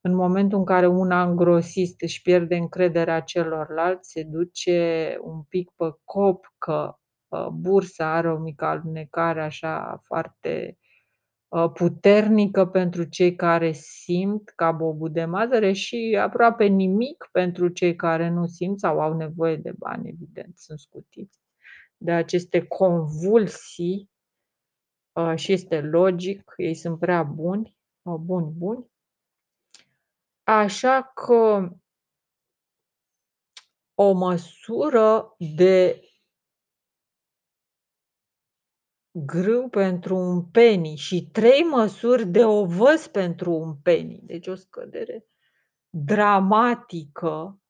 În 0.00 0.14
momentul 0.14 0.58
în 0.58 0.64
care 0.64 0.86
un 0.86 1.10
angrosist 1.10 2.00
își 2.02 2.22
pierde 2.22 2.56
încrederea 2.56 3.20
celorlalți, 3.20 4.10
se 4.10 4.22
duce 4.22 5.16
un 5.22 5.42
pic 5.42 5.70
pe 5.76 5.84
cop 6.04 6.54
că 6.58 6.72
ă, 6.72 6.98
bursa 7.52 8.14
are 8.14 8.32
o 8.32 8.38
mică 8.38 8.64
alunecare 8.64 9.42
așa 9.42 10.00
foarte 10.04 10.78
ă, 11.52 11.70
puternică 11.70 12.66
pentru 12.66 13.04
cei 13.04 13.34
care 13.34 13.72
simt 13.72 14.48
ca 14.48 14.72
bobul 14.72 15.12
de 15.12 15.24
mazăre 15.24 15.72
și 15.72 16.18
aproape 16.20 16.64
nimic 16.64 17.28
pentru 17.32 17.68
cei 17.68 17.96
care 17.96 18.28
nu 18.28 18.46
simt 18.46 18.78
sau 18.78 19.00
au 19.00 19.16
nevoie 19.16 19.56
de 19.56 19.72
bani, 19.78 20.08
evident, 20.08 20.58
sunt 20.58 20.78
scutiți 20.78 21.38
de 21.96 22.12
aceste 22.12 22.66
convulsii 22.66 24.10
ă, 25.16 25.34
și 25.34 25.52
este 25.52 25.80
logic, 25.80 26.52
ei 26.56 26.74
sunt 26.74 26.98
prea 26.98 27.22
buni, 27.22 27.76
buni, 28.02 28.50
buni. 28.56 28.86
Așa 30.42 31.12
că 31.14 31.70
o 33.94 34.12
măsură 34.12 35.34
de 35.56 36.00
grâu 39.24 39.68
pentru 39.68 40.16
un 40.16 40.44
penny 40.44 40.96
și 40.96 41.28
trei 41.32 41.62
măsuri 41.62 42.26
de 42.26 42.44
ovăz 42.44 43.06
pentru 43.06 43.52
un 43.52 43.76
penny. 43.76 44.20
Deci 44.22 44.46
o 44.46 44.54
scădere 44.54 45.26
dramatică. 45.90 47.60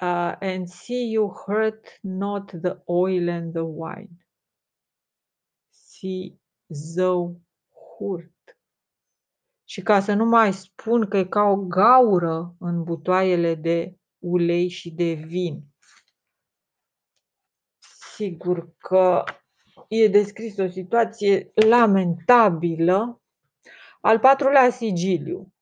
Uh, 0.00 0.34
and 0.40 0.68
see 0.68 1.10
you 1.10 1.28
hurt 1.28 1.98
not 2.00 2.46
the 2.62 2.82
oil 2.84 3.28
and 3.28 3.52
the 3.52 3.62
wine. 3.62 4.26
See 5.70 6.40
zău 6.68 7.40
hurt. 7.96 8.58
Și 9.64 9.82
ca 9.82 10.00
să 10.00 10.14
nu 10.14 10.24
mai 10.24 10.52
spun 10.52 11.08
că 11.08 11.16
e 11.16 11.24
ca 11.24 11.42
o 11.42 11.56
gaură 11.56 12.54
în 12.58 12.82
butoaiele 12.82 13.54
de 13.54 13.96
ulei 14.18 14.68
și 14.68 14.90
de 14.90 15.12
vin. 15.12 15.64
Sigur 18.14 18.74
că 18.76 19.24
e 19.94 20.08
descris 20.08 20.58
o 20.58 20.68
situație 20.68 21.50
lamentabilă. 21.54 23.22
Al 24.00 24.18
patrulea 24.18 24.70
sigiliu. 24.70 25.52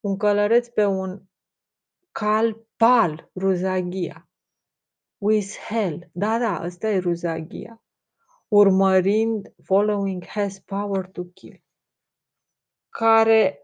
Un 0.00 0.16
călăreț 0.16 0.68
pe 0.68 0.84
un 0.84 1.22
cal 2.12 2.66
pal, 2.76 3.30
ruzaghia. 3.34 4.28
With 5.18 5.56
hell. 5.68 6.08
Da, 6.12 6.38
da, 6.38 6.60
ăsta 6.64 6.88
e 6.88 6.98
ruzaghia. 6.98 7.82
Urmărind, 8.48 9.52
following 9.64 10.26
has 10.26 10.58
power 10.58 11.06
to 11.06 11.24
kill. 11.24 11.62
Care 12.88 13.60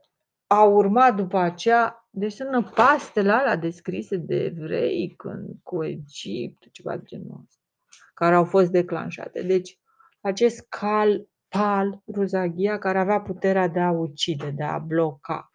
a 0.46 0.62
urmat 0.62 1.14
după 1.14 1.38
aceea, 1.38 2.08
deci 2.10 2.32
sunt 2.32 2.48
năpastele 2.48 3.32
alea 3.32 3.56
descrise 3.56 4.16
de 4.16 4.44
evrei 4.44 5.14
când, 5.16 5.54
cu 5.62 5.84
Egipt, 5.84 6.70
ceva 6.70 6.96
de 6.96 7.02
genul 7.04 7.40
ăsta, 7.42 7.60
care 8.14 8.34
au 8.34 8.44
fost 8.44 8.70
declanșate. 8.70 9.42
Deci, 9.42 9.80
acest 10.22 10.66
cal, 10.68 11.28
pal, 11.48 12.02
ruzaghia, 12.06 12.78
care 12.78 12.98
avea 12.98 13.20
puterea 13.20 13.68
de 13.68 13.80
a 13.80 13.90
ucide, 13.90 14.50
de 14.50 14.62
a 14.62 14.78
bloca. 14.78 15.52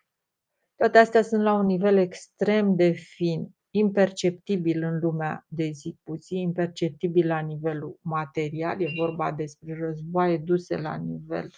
Toate 0.75 0.97
astea 0.97 1.21
sunt 1.21 1.43
la 1.43 1.53
un 1.53 1.65
nivel 1.65 1.97
extrem 1.97 2.75
de 2.75 2.91
fin, 2.91 3.55
imperceptibil 3.71 4.83
în 4.83 4.99
lumea 4.99 5.45
de 5.47 5.69
zi 5.71 5.97
cu 6.03 6.15
zi, 6.15 6.35
imperceptibil 6.35 7.27
la 7.27 7.39
nivelul 7.39 7.99
material, 8.01 8.81
e 8.81 8.93
vorba 8.97 9.31
despre 9.31 9.77
războaie 9.79 10.37
duse 10.37 10.77
la 10.77 10.95
nivel 10.95 11.51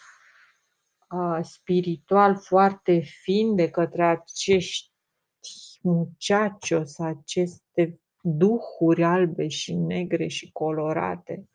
uh, 1.09 1.39
spiritual 1.41 2.35
foarte 2.35 2.99
fin 2.99 3.55
de 3.55 3.69
către 3.69 4.05
acești 4.05 4.91
muchachos, 5.81 6.99
aceste 6.99 7.99
duhuri 8.21 9.03
albe 9.03 9.47
și 9.47 9.73
negre 9.73 10.27
și 10.27 10.51
colorate, 10.51 11.49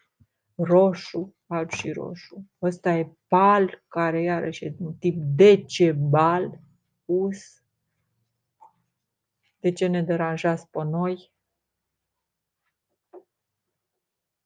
roșu, 0.56 1.36
alb 1.54 1.70
și 1.70 1.92
roșu. 1.92 2.50
Ăsta 2.62 2.90
e 2.90 3.12
pal, 3.28 3.82
care 3.88 4.22
iarăși 4.22 4.64
e 4.64 4.74
un 4.78 4.94
tip 4.94 5.16
decebal, 5.18 6.60
us. 7.04 7.62
De 9.60 9.72
ce 9.72 9.86
ne 9.86 10.02
deranjați 10.02 10.68
pe 10.70 10.82
noi? 10.82 11.32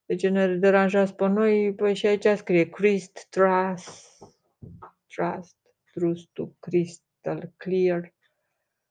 De 0.06 0.14
ce 0.14 0.28
ne 0.28 0.56
deranjați 0.56 1.14
pe 1.14 1.26
noi? 1.26 1.74
Păi 1.74 1.94
și 1.94 2.06
aici 2.06 2.26
scrie 2.36 2.68
Christ, 2.68 3.26
trust, 3.30 4.18
trust, 5.06 5.56
trust 5.92 6.28
to 6.32 6.46
crystal 6.58 7.52
clear. 7.56 8.14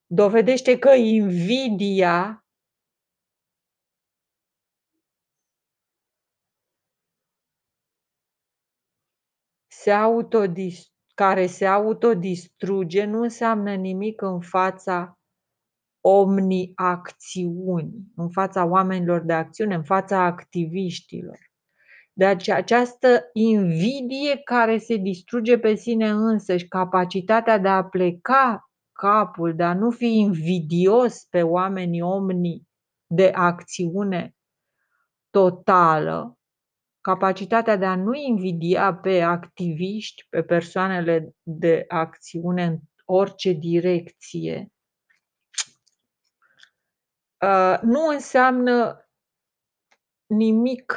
Dovedește 0.06 0.80
că 0.80 0.90
invidia 0.90 2.47
se 9.88 9.94
autodis- 9.94 10.92
care 11.14 11.46
se 11.46 11.66
autodistruge 11.66 13.06
nu 13.06 13.22
înseamnă 13.22 13.74
nimic 13.74 14.22
în 14.22 14.40
fața 14.40 15.20
omniacțiuni, 16.02 17.94
în 18.16 18.30
fața 18.30 18.66
oamenilor 18.66 19.22
de 19.22 19.34
acțiune, 19.34 19.76
în 19.76 19.84
fața 19.84 20.24
activiștilor. 20.24 21.38
Deci 22.14 22.50
această 22.50 23.30
invidie 23.34 24.38
care 24.38 24.78
se 24.78 24.96
distruge 24.96 25.58
pe 25.58 25.76
sine 25.76 26.10
însăși, 26.10 26.68
capacitatea 26.68 27.58
de 27.58 27.68
a 27.68 27.84
pleca 27.84 28.70
capul, 28.92 29.56
de 29.56 29.64
a 29.64 29.74
nu 29.74 29.92
fi 29.92 30.18
invidios 30.18 31.24
pe 31.30 31.42
oamenii 31.42 32.02
omni 32.02 32.68
de 33.06 33.32
acțiune 33.36 34.36
totală, 35.30 36.37
capacitatea 37.08 37.76
de 37.76 37.86
a 37.86 37.96
nu 37.96 38.14
invidia 38.14 38.96
pe 38.96 39.22
activiști, 39.22 40.28
pe 40.30 40.44
persoanele 40.44 41.36
de 41.44 41.86
acțiune 41.88 42.64
în 42.64 42.78
orice 43.06 43.52
direcție, 43.52 44.72
uh, 47.42 47.80
nu 47.82 48.08
înseamnă 48.08 49.08
nimic 50.26 50.94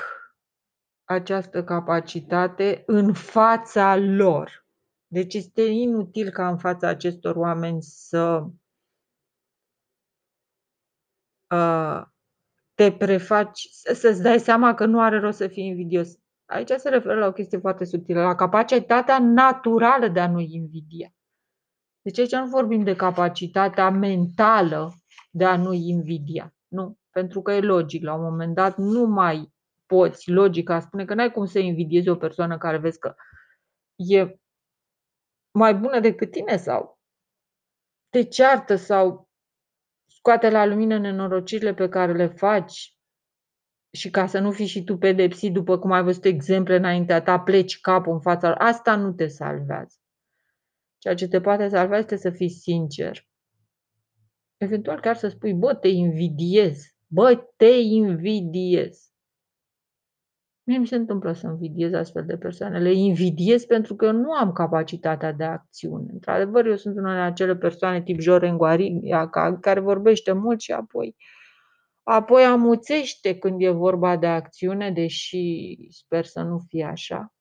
această 1.05 1.65
capacitate 1.65 2.83
în 2.87 3.15
fața 3.15 3.97
lor. 3.97 4.67
Deci 5.07 5.35
este 5.35 5.63
inutil 5.63 6.31
ca 6.31 6.49
în 6.49 6.59
fața 6.59 6.89
acestor 6.89 7.37
oameni 7.37 7.83
să 7.83 8.47
uh, 11.51 12.10
te 12.81 12.93
prefaci, 12.93 13.69
să-ți 13.71 14.23
dai 14.23 14.39
seama 14.39 14.75
că 14.75 14.87
nu 14.87 15.01
are 15.01 15.19
rost 15.19 15.37
să 15.37 15.49
fii 15.49 15.67
invidios. 15.67 16.19
Aici 16.45 16.71
se 16.71 16.89
referă 16.89 17.19
la 17.19 17.27
o 17.27 17.33
chestie 17.33 17.59
foarte 17.59 17.85
subtilă, 17.85 18.23
la 18.23 18.35
capacitatea 18.35 19.19
naturală 19.19 20.09
de 20.09 20.21
a 20.21 20.29
nu 20.29 20.41
invidia. 20.41 21.15
Deci 22.03 22.19
aici 22.19 22.33
nu 22.33 22.47
vorbim 22.47 22.85
de 22.85 22.97
capacitatea 22.97 23.91
mentală 23.91 24.93
de 25.31 25.45
a 25.45 25.57
nu 25.57 25.73
invidia. 25.73 26.55
Nu, 26.69 26.99
pentru 27.11 27.43
că 27.43 27.53
e 27.53 27.61
logic, 27.61 28.03
la 28.03 28.15
un 28.15 28.23
moment 28.23 28.55
dat 28.55 28.77
nu 28.77 29.05
mai 29.05 29.53
poți, 29.87 30.31
logica 30.31 30.81
spune 30.81 31.05
că 31.05 31.15
n-ai 31.15 31.33
cum 31.33 31.45
să 31.45 31.59
invidiezi 31.59 32.09
o 32.09 32.17
persoană 32.17 32.59
care 32.59 32.79
vezi 32.79 32.99
că 32.99 33.15
e 33.97 34.35
mai 35.51 35.75
bună 35.75 36.01
decât 36.01 36.31
tine 36.31 36.57
sau 36.57 36.99
te 38.09 38.23
ceartă 38.23 38.77
sau 38.77 39.30
scoate 40.21 40.51
la 40.51 40.65
lumină 40.65 40.99
nenorocirile 40.99 41.75
pe 41.75 41.89
care 41.89 42.13
le 42.13 42.27
faci 42.27 42.95
și 43.93 44.11
ca 44.11 44.27
să 44.27 44.39
nu 44.39 44.51
fii 44.51 44.67
și 44.67 44.85
tu 44.85 44.97
pedepsit 44.97 45.53
după 45.53 45.79
cum 45.79 45.91
ai 45.91 46.03
văzut 46.03 46.25
exemple 46.25 46.77
înaintea 46.77 47.23
ta, 47.23 47.41
pleci 47.41 47.81
capul 47.81 48.13
în 48.13 48.21
fața 48.21 48.55
Asta 48.55 48.97
nu 48.97 49.13
te 49.13 49.27
salvează. 49.27 49.97
Ceea 50.99 51.15
ce 51.15 51.29
te 51.29 51.41
poate 51.41 51.69
salva 51.69 51.99
este 51.99 52.17
să 52.17 52.31
fii 52.31 52.51
sincer. 52.51 53.29
Eventual 54.57 55.01
chiar 55.01 55.17
să 55.17 55.29
spui, 55.29 55.55
bă, 55.55 55.75
te 55.75 55.89
invidiez. 55.89 56.85
Bă, 57.07 57.49
te 57.57 57.71
invidiez. 57.83 59.10
Mie 60.71 60.79
mi 60.79 60.87
se 60.87 60.97
întâmplă 60.97 61.33
să 61.33 61.47
invidiez 61.47 61.93
astfel 61.93 62.25
de 62.25 62.37
persoane. 62.37 62.79
Le 62.79 62.93
invidiez 62.93 63.65
pentru 63.65 63.95
că 63.95 64.05
eu 64.05 64.13
nu 64.13 64.33
am 64.33 64.53
capacitatea 64.53 65.33
de 65.33 65.45
acțiune. 65.45 66.13
Într-adevăr, 66.13 66.67
eu 66.67 66.77
sunt 66.77 66.97
una 66.97 67.13
din 67.13 67.23
acele 67.23 67.57
persoane 67.57 68.03
tip 68.03 68.21
Joren 68.21 68.57
Guaria, 68.57 69.29
care 69.61 69.81
vorbește 69.81 70.33
mult 70.33 70.61
și 70.61 70.73
apoi 70.73 71.17
apoi 72.03 72.45
amuțește 72.45 73.39
când 73.39 73.63
e 73.63 73.71
vorba 73.71 74.17
de 74.17 74.27
acțiune, 74.27 74.91
deși 74.91 75.77
sper 75.91 76.25
să 76.25 76.41
nu 76.43 76.59
fie 76.69 76.85
așa. 76.85 77.33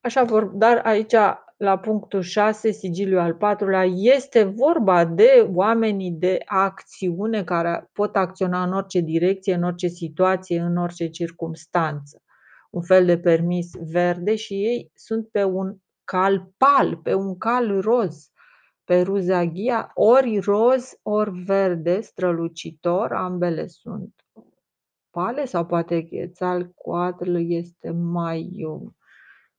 Așa 0.00 0.24
vor, 0.24 0.44
dar 0.44 0.76
aici 0.76 1.14
la 1.58 1.78
punctul 1.78 2.20
6, 2.20 2.70
sigiliul 2.70 3.18
al 3.18 3.34
patrulea, 3.34 3.84
este 3.84 4.42
vorba 4.42 5.04
de 5.04 5.48
oamenii 5.54 6.10
de 6.10 6.38
acțiune 6.44 7.44
care 7.44 7.90
pot 7.92 8.16
acționa 8.16 8.62
în 8.62 8.72
orice 8.72 9.00
direcție, 9.00 9.54
în 9.54 9.62
orice 9.62 9.88
situație, 9.88 10.60
în 10.60 10.76
orice 10.76 11.08
circumstanță. 11.08 12.22
Un 12.70 12.82
fel 12.82 13.06
de 13.06 13.18
permis 13.18 13.70
verde 13.90 14.34
și 14.34 14.54
ei 14.54 14.90
sunt 14.94 15.28
pe 15.28 15.44
un 15.44 15.76
cal 16.04 16.52
pal, 16.56 16.96
pe 16.96 17.14
un 17.14 17.38
cal 17.38 17.80
roz, 17.80 18.30
pe 18.84 19.00
ruzaghia, 19.00 19.90
ori 19.94 20.38
roz, 20.38 20.98
ori 21.02 21.30
verde, 21.30 22.00
strălucitor, 22.00 23.12
ambele 23.12 23.66
sunt 23.66 24.14
pale 25.10 25.44
sau 25.44 25.66
poate 25.66 26.08
Quetzalcoatl 26.08 27.34
este 27.36 27.90
mai 27.90 28.50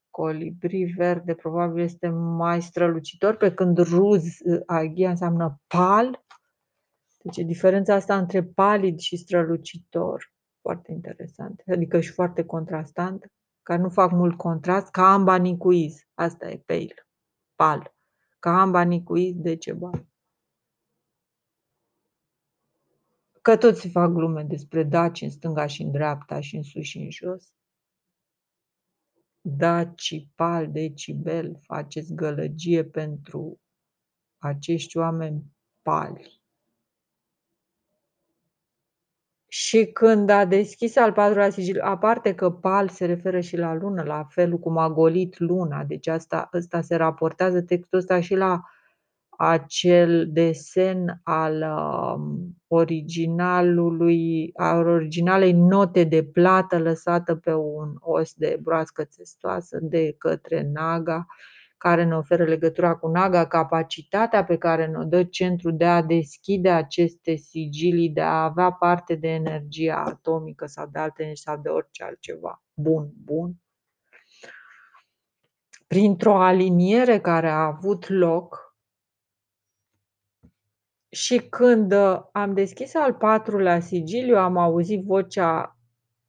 colibri 0.10 0.84
verde 0.84 1.34
probabil 1.34 1.84
este 1.84 2.08
mai 2.10 2.62
strălucitor, 2.62 3.36
pe 3.36 3.54
când 3.54 3.78
ruz 3.78 4.24
aghia 4.66 5.10
înseamnă 5.10 5.62
pal. 5.68 6.26
Deci 7.24 7.38
e 7.38 7.44
diferența 7.44 7.94
asta 7.94 8.18
între 8.18 8.44
palid 8.44 9.00
și 9.00 9.18
strălucitor. 9.18 10.34
Foarte 10.62 10.92
interesant. 10.92 11.64
Adică 11.68 12.00
și 12.00 12.12
foarte 12.12 12.44
contrastant, 12.46 13.32
care 13.64 13.82
nu 13.82 13.90
fac 13.90 14.12
mult 14.12 14.38
contrast, 14.38 14.92
ca 14.92 15.14
amba 15.14 15.36
nicuiz. 15.36 16.08
Asta 16.14 16.50
e 16.50 16.64
pale, 16.66 17.08
pal. 17.56 17.96
Ca 18.40 18.62
amba 18.62 18.82
nicuiz 18.82 19.36
de 19.36 19.56
ceva. 19.56 19.90
Că 23.42 23.58
toți 23.58 23.82
se 23.82 23.90
fac 23.90 24.12
glume 24.12 24.44
despre 24.44 24.84
daci 24.84 25.22
în 25.22 25.30
stânga 25.30 25.66
și 25.66 25.82
în 25.82 25.92
dreapta 25.92 26.40
și 26.40 26.56
în 26.56 26.64
sus 26.64 26.84
și 26.84 26.98
în 26.98 27.10
jos 27.10 27.54
decibel, 29.58 30.72
decibel, 30.72 31.60
faceți 31.62 32.14
gălăgie 32.14 32.84
pentru 32.84 33.60
acești 34.38 34.98
oameni 34.98 35.44
pali. 35.82 36.42
Și 39.52 39.86
când 39.86 40.30
a 40.30 40.46
deschis 40.46 40.96
al 40.96 41.14
patrulea 41.14 41.50
sigil, 41.50 41.80
aparte 41.80 42.36
că 42.36 42.52
pal 42.52 42.90
se 42.90 43.06
referă 43.06 43.40
și 43.40 43.58
la 43.58 43.74
lună, 43.74 44.04
la 44.04 44.24
felul 44.24 44.60
cum 44.60 44.78
a 44.78 44.90
golit 44.90 45.40
luna, 45.40 45.84
deci 45.84 46.08
asta, 46.08 46.50
ăsta 46.54 46.82
se 46.82 46.96
raportează 46.96 47.62
textul 47.62 47.98
ăsta 47.98 48.22
și 48.22 48.36
la 48.36 48.62
acel 49.42 50.28
desen 50.32 51.20
al 51.24 51.62
um, 51.62 52.58
originalului, 52.68 54.52
a 54.56 54.76
originalei 54.76 55.54
note 55.54 56.04
de 56.04 56.24
plată 56.24 56.80
lăsată 56.80 57.36
pe 57.36 57.54
un 57.54 57.96
os 58.00 58.34
de 58.34 58.60
broască 58.62 59.04
țestoasă 59.04 59.78
de 59.82 60.16
către 60.18 60.70
Naga, 60.74 61.26
care 61.78 62.04
ne 62.04 62.16
oferă 62.16 62.44
legătura 62.44 62.96
cu 62.96 63.08
Naga, 63.08 63.48
capacitatea 63.48 64.44
pe 64.44 64.58
care 64.58 64.86
ne-o 64.86 65.04
dă 65.04 65.24
centrul 65.24 65.78
de 65.78 65.86
a 65.86 66.02
deschide 66.02 66.70
aceste 66.70 67.36
sigilii, 67.36 68.10
de 68.10 68.22
a 68.22 68.44
avea 68.44 68.72
parte 68.72 69.16
de 69.16 69.28
energia 69.28 70.04
atomică 70.06 70.66
sau 70.66 70.90
de 70.92 71.00
alte 71.00 71.22
energie 71.22 71.44
sau 71.46 71.62
de 71.62 71.70
orice 71.70 72.04
altceva. 72.04 72.64
Bun, 72.74 73.10
bun. 73.24 73.54
Printr-o 75.88 76.36
aliniere 76.36 77.20
care 77.20 77.50
a 77.50 77.66
avut 77.66 78.10
loc 78.10 78.69
și 81.10 81.38
când 81.38 81.92
uh, 81.92 82.22
am 82.32 82.54
deschis 82.54 82.96
al 82.96 83.14
patrulea 83.14 83.80
sigiliu, 83.80 84.36
am 84.36 84.58
auzit 84.58 85.04
vocea 85.04 85.78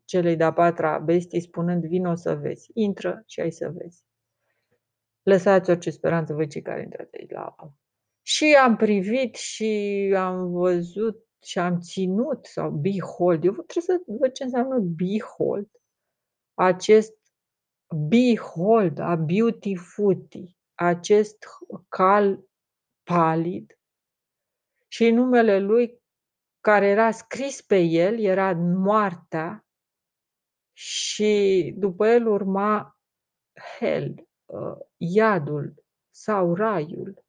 celei 0.05 0.37
de-a 0.37 0.53
patra 0.53 0.99
bestii 0.99 1.41
spunând, 1.41 1.85
vino 1.85 2.15
să 2.15 2.35
vezi, 2.35 2.71
intră 2.75 3.23
și 3.27 3.41
ai 3.41 3.53
să 3.53 3.69
vezi. 3.69 4.05
Lăsați 5.23 5.71
orice 5.71 5.91
speranță 5.91 6.33
voi 6.33 6.49
cei 6.49 6.63
care 6.63 6.83
intrați 6.83 7.17
aici 7.17 7.31
la 7.31 7.41
apă. 7.41 7.75
Și 8.23 8.59
am 8.63 8.77
privit 8.77 9.35
și 9.35 10.15
am 10.17 10.51
văzut 10.51 11.25
și 11.43 11.59
am 11.59 11.81
ținut, 11.81 12.47
sau 12.47 12.71
behold, 12.71 13.45
eu 13.45 13.53
trebuie 13.53 13.99
să 13.99 14.03
văd 14.07 14.33
ce 14.33 14.45
înseamnă 14.45 14.79
behold. 14.79 15.69
Acest 16.55 17.15
behold, 18.09 18.99
a 18.99 19.17
beautiful, 19.17 20.29
acest 20.75 21.45
cal 21.89 22.45
palid, 23.03 23.80
și 24.93 25.11
numele 25.11 25.59
lui 25.59 26.01
care 26.61 26.87
era 26.87 27.11
scris 27.11 27.63
pe 27.63 27.79
el 27.79 28.19
era 28.19 28.53
moartea 28.55 29.65
și 30.73 31.75
după 31.77 32.07
el 32.07 32.27
urma 32.27 32.99
hell, 33.79 34.29
uh, 34.47 34.79
iadul 34.97 35.75
sau 36.11 36.55
raiul. 36.55 37.25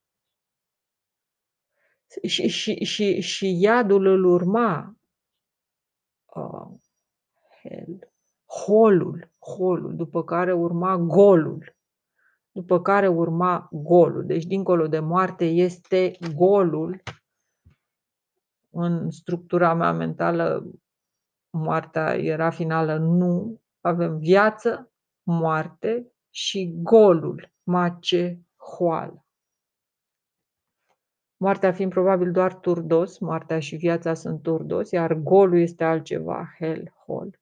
Și, 2.28 2.48
și, 2.48 2.84
și, 2.84 3.20
și 3.20 3.62
iadul 3.62 4.06
îl 4.06 4.26
urma 4.26 4.96
uh, 6.36 6.80
hell, 7.62 8.12
holul, 8.66 9.32
holul, 9.40 9.96
după 9.96 10.24
care 10.24 10.54
urma 10.54 10.98
golul, 10.98 11.76
după 12.52 12.82
care 12.82 13.08
urma 13.08 13.68
golul. 13.72 14.26
Deci 14.26 14.44
dincolo 14.44 14.88
de 14.88 15.00
moarte 15.00 15.46
este 15.46 16.18
golul 16.36 17.02
în 18.72 19.12
structura 19.12 19.74
mea 19.74 19.92
mentală 19.92 20.72
moartea 21.50 22.16
era 22.16 22.50
finală, 22.50 22.98
nu. 22.98 23.62
Avem 23.82 24.18
viață, 24.18 24.92
moarte 25.24 26.12
și 26.30 26.74
golul, 26.82 27.54
mace, 27.64 28.42
hoală. 28.58 29.26
Moartea 31.38 31.72
fiind 31.72 31.92
probabil 31.92 32.32
doar 32.32 32.56
turdos, 32.56 33.20
moartea 33.20 33.60
și 33.60 33.76
viața 33.76 34.14
sunt 34.14 34.42
turdos, 34.42 34.92
iar 34.92 35.14
golul 35.14 35.60
este 35.60 35.84
altceva, 35.84 36.56
hell, 36.58 36.94
hol. 37.06 37.40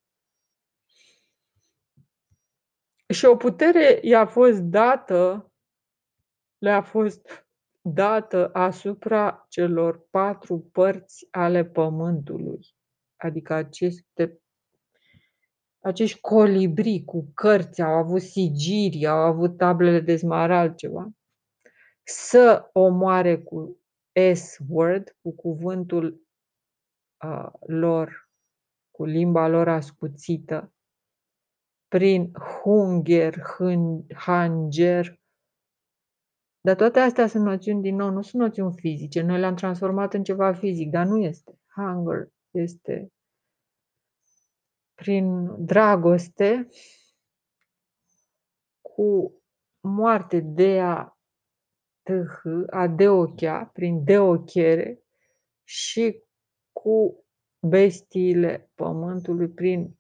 Și 3.14 3.26
o 3.26 3.36
putere 3.36 4.00
i-a 4.02 4.26
fost 4.26 4.60
dată, 4.60 5.52
le-a 6.58 6.82
fost 6.82 7.49
dată 7.82 8.50
asupra 8.54 9.46
celor 9.50 10.08
patru 10.10 10.70
părți 10.72 11.28
ale 11.32 11.66
pământului, 11.66 12.60
adică 13.16 13.54
aceste 13.54 14.42
acești 15.82 16.20
colibri 16.20 17.04
cu 17.06 17.32
cărți, 17.34 17.82
au 17.82 17.94
avut 17.94 18.22
sigiri, 18.22 19.06
au 19.06 19.18
avut 19.18 19.58
tablele 19.58 20.00
de 20.00 20.16
smarald, 20.16 20.76
ceva, 20.76 21.10
să 22.04 22.70
omoare 22.74 23.38
cu 23.38 23.80
S-word, 24.34 25.18
cu 25.22 25.36
cuvântul 25.36 26.28
uh, 27.26 27.50
lor, 27.68 28.30
cu 28.92 29.06
limba 29.06 29.48
lor 29.48 29.68
ascuțită, 29.68 30.74
prin 31.88 32.32
hunger, 32.34 33.42
hanger, 34.16 35.19
dar 36.62 36.76
toate 36.76 37.00
astea 37.00 37.28
sunt 37.28 37.44
noțiuni, 37.44 37.82
din 37.82 37.96
nou, 37.96 38.10
nu 38.10 38.22
sunt 38.22 38.42
noțiuni 38.42 38.74
fizice. 38.76 39.22
Noi 39.22 39.40
le-am 39.40 39.56
transformat 39.56 40.14
în 40.14 40.24
ceva 40.24 40.54
fizic, 40.54 40.90
dar 40.90 41.06
nu 41.06 41.18
este. 41.18 41.60
Hunger 41.76 42.30
este 42.52 43.12
prin 44.96 45.56
dragoste 45.66 46.68
cu 48.82 49.34
moarte 49.80 50.40
de 50.40 50.80
a 50.82 51.18
tâh, 52.04 52.66
a 52.70 52.88
deochea, 52.88 53.66
prin 53.74 54.04
deochere 54.04 55.04
și 55.64 56.24
cu 56.72 57.26
bestiile 57.68 58.72
pământului 58.76 59.50
prin 59.50 60.00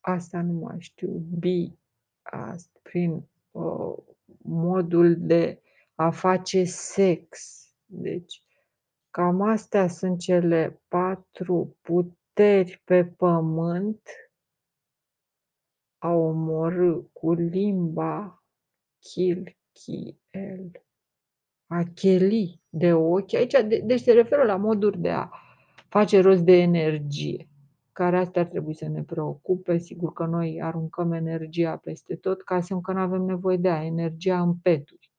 asta 0.00 0.42
nu 0.42 0.52
mai 0.52 0.76
știu, 0.78 1.10
bi, 1.38 1.78
asta, 2.22 2.80
prin 2.82 3.28
modul 4.42 5.16
de 5.18 5.60
a 5.94 6.10
face 6.10 6.64
sex. 6.64 7.30
Deci, 7.84 8.42
Cam 9.10 9.40
astea 9.40 9.88
sunt 9.88 10.20
cele 10.20 10.82
patru 10.88 11.76
puteri 11.80 12.82
pe 12.84 13.04
pământ 13.04 14.08
a 15.98 16.08
omorâ 16.08 17.00
cu 17.12 17.32
limba, 17.32 18.44
chil, 18.98 19.56
chi, 19.72 20.16
el, 20.30 20.70
a 21.66 21.82
cheli 21.94 22.60
de 22.68 22.92
ochi. 22.92 23.34
Aici, 23.34 23.52
de, 23.52 23.78
deci 23.84 24.00
se 24.00 24.12
referă 24.12 24.44
la 24.44 24.56
moduri 24.56 24.98
de 24.98 25.10
a 25.10 25.30
face 25.88 26.20
rost 26.20 26.42
de 26.42 26.52
energie, 26.52 27.48
care 27.96 28.18
astea 28.18 28.42
ar 28.42 28.48
trebui 28.48 28.74
să 28.74 28.88
ne 28.88 29.02
preocupe. 29.02 29.78
Sigur 29.78 30.12
că 30.12 30.24
noi 30.24 30.60
aruncăm 30.62 31.12
energia 31.12 31.76
peste 31.76 32.16
tot, 32.16 32.42
ca 32.42 32.60
să 32.60 32.76
că 32.76 32.92
nu 32.92 32.98
avem 32.98 33.22
nevoie 33.22 33.56
de 33.56 33.68
a 33.68 33.84
energia 33.84 34.40
în 34.40 34.54
peturi. 34.54 35.10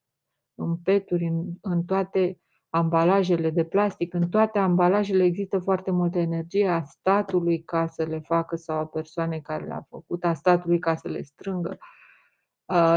În 0.55 0.75
peturi, 0.75 1.25
în, 1.25 1.45
în 1.61 1.83
toate 1.83 2.39
ambalajele 2.69 3.49
de 3.49 3.63
plastic, 3.63 4.13
în 4.13 4.29
toate 4.29 4.59
ambalajele 4.59 5.23
există 5.23 5.59
foarte 5.59 5.91
multă 5.91 6.17
energie 6.17 6.67
a 6.67 6.83
statului 6.83 7.63
ca 7.63 7.87
să 7.87 8.03
le 8.03 8.19
facă 8.19 8.55
sau 8.55 8.77
a 8.79 8.85
persoanei 8.85 9.41
care 9.41 9.65
le-a 9.65 9.85
făcut, 9.89 10.23
a 10.23 10.33
statului 10.33 10.79
ca 10.79 10.95
să 10.95 11.07
le 11.07 11.21
strângă, 11.21 11.77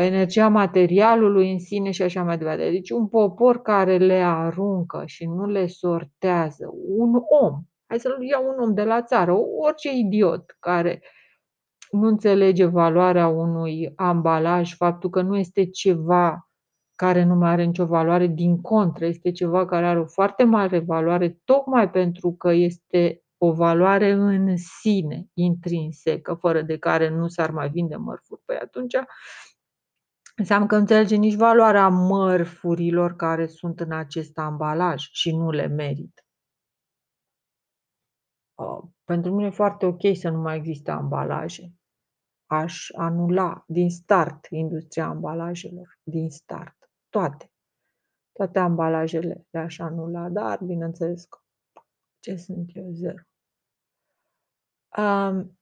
energia 0.00 0.48
materialului 0.48 1.52
în 1.52 1.58
sine 1.58 1.90
și 1.90 2.02
așa 2.02 2.22
mai 2.22 2.38
departe. 2.38 2.70
Deci 2.70 2.90
un 2.90 3.08
popor 3.08 3.62
care 3.62 3.96
le 3.96 4.22
aruncă 4.22 5.02
și 5.06 5.26
nu 5.26 5.46
le 5.46 5.66
sortează, 5.66 6.70
un 6.86 7.14
om, 7.42 7.62
hai 7.90 8.00
să-l 8.00 8.22
iau 8.22 8.48
un 8.48 8.62
om 8.62 8.74
de 8.74 8.84
la 8.84 9.02
țară, 9.02 9.32
orice 9.58 9.92
idiot 9.92 10.56
care 10.60 11.02
nu 11.90 12.06
înțelege 12.06 12.64
valoarea 12.64 13.28
unui 13.28 13.92
ambalaj, 13.96 14.74
faptul 14.74 15.10
că 15.10 15.22
nu 15.22 15.36
este 15.36 15.70
ceva 15.70 16.50
care 16.94 17.24
nu 17.24 17.34
mai 17.34 17.50
are 17.50 17.64
nicio 17.64 17.86
valoare, 17.86 18.26
din 18.26 18.60
contră, 18.60 19.06
este 19.06 19.30
ceva 19.30 19.66
care 19.66 19.86
are 19.86 20.00
o 20.00 20.04
foarte 20.04 20.44
mare 20.44 20.78
valoare, 20.78 21.40
tocmai 21.44 21.90
pentru 21.90 22.32
că 22.32 22.52
este 22.52 23.22
o 23.38 23.52
valoare 23.52 24.10
în 24.10 24.56
sine, 24.56 25.26
intrinsecă, 25.34 26.34
fără 26.34 26.62
de 26.62 26.78
care 26.78 27.08
nu 27.08 27.28
s-ar 27.28 27.50
mai 27.50 27.68
vinde 27.68 27.96
mărfuri. 27.96 28.42
Păi 28.44 28.56
atunci 28.56 28.94
înseamnă 30.36 30.66
că 30.66 30.74
nu 30.74 30.80
înțelege 30.80 31.16
nici 31.16 31.34
valoarea 31.34 31.88
mărfurilor 31.88 33.16
care 33.16 33.46
sunt 33.46 33.80
în 33.80 33.92
acest 33.92 34.38
ambalaj 34.38 35.08
și 35.12 35.36
nu 35.36 35.50
le 35.50 35.66
merită. 35.66 36.22
Pentru 39.04 39.34
mine 39.34 39.46
e 39.46 39.50
foarte 39.50 39.86
ok 39.86 40.00
să 40.16 40.28
nu 40.28 40.40
mai 40.40 40.56
există 40.56 40.90
ambalaje. 40.90 41.72
Aș 42.46 42.90
anula 42.96 43.64
din 43.66 43.90
start 43.90 44.46
industria 44.50 45.06
ambalajelor, 45.06 45.98
din 46.02 46.30
start 46.30 46.90
toate. 47.08 47.52
Toate 48.32 48.58
ambalajele 48.58 49.46
le-aș 49.50 49.78
anula, 49.78 50.28
dar 50.28 50.58
bineînțeles 50.64 51.24
că 51.24 51.38
ce 52.20 52.36
sunt 52.36 52.70
eu, 52.74 52.90
zero. 52.90 53.22
Um, 54.96 55.60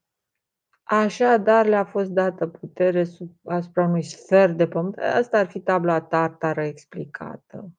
Așadar 0.91 1.65
le-a 1.65 1.85
fost 1.85 2.09
dată 2.09 2.47
putere 2.47 3.03
sub, 3.03 3.31
asupra 3.43 3.83
unui 3.83 4.03
sfert 4.03 4.57
de 4.57 4.67
pământ. 4.67 4.97
Asta 4.97 5.39
ar 5.39 5.47
fi 5.47 5.59
tabla 5.59 6.01
tartară 6.01 6.63
explicată. 6.63 7.71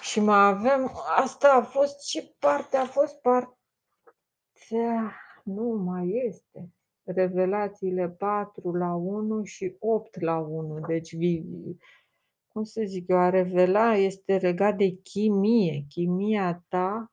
Și 0.00 0.20
mai 0.20 0.46
avem, 0.46 0.90
asta 1.16 1.52
a 1.52 1.62
fost 1.62 2.08
și 2.08 2.36
parte, 2.38 2.76
a 2.76 2.84
fost 2.84 3.20
partea, 3.20 3.56
nu 5.44 5.62
mai 5.62 6.22
este 6.26 6.72
revelațiile 7.04 8.08
4 8.08 8.72
la 8.72 8.94
1 8.94 9.44
și 9.44 9.76
8 9.78 10.20
la 10.20 10.38
1. 10.38 10.80
Deci, 10.86 11.16
cum 12.48 12.62
să 12.62 12.82
zic 12.86 13.08
eu, 13.08 13.16
a 13.16 13.30
revela 13.30 13.94
este 13.94 14.36
legat 14.36 14.76
de 14.76 14.88
chimie. 15.02 15.84
Chimia 15.88 16.64
ta, 16.68 17.12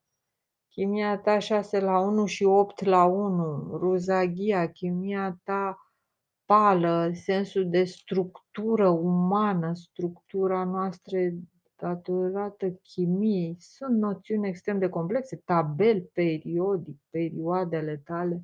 chimia 0.69 1.19
ta 1.19 1.39
6 1.39 1.79
la 1.79 1.99
1 1.99 2.25
și 2.25 2.43
8 2.43 2.83
la 2.83 3.05
1. 3.05 3.77
Ruzaghia, 3.77 4.71
chimia 4.71 5.39
ta 5.43 5.91
pală, 6.45 7.11
sensul 7.13 7.69
de 7.69 7.83
structură 7.83 8.89
umană, 8.89 9.73
structura 9.73 10.63
noastră 10.63 11.17
datorată 11.77 12.69
chimiei. 12.69 13.55
Sunt 13.59 13.97
noțiuni 13.97 14.47
extrem 14.47 14.79
de 14.79 14.89
complexe, 14.89 15.35
tabel 15.35 16.09
periodic, 16.13 16.97
perioadele 17.09 18.01
tale 18.05 18.43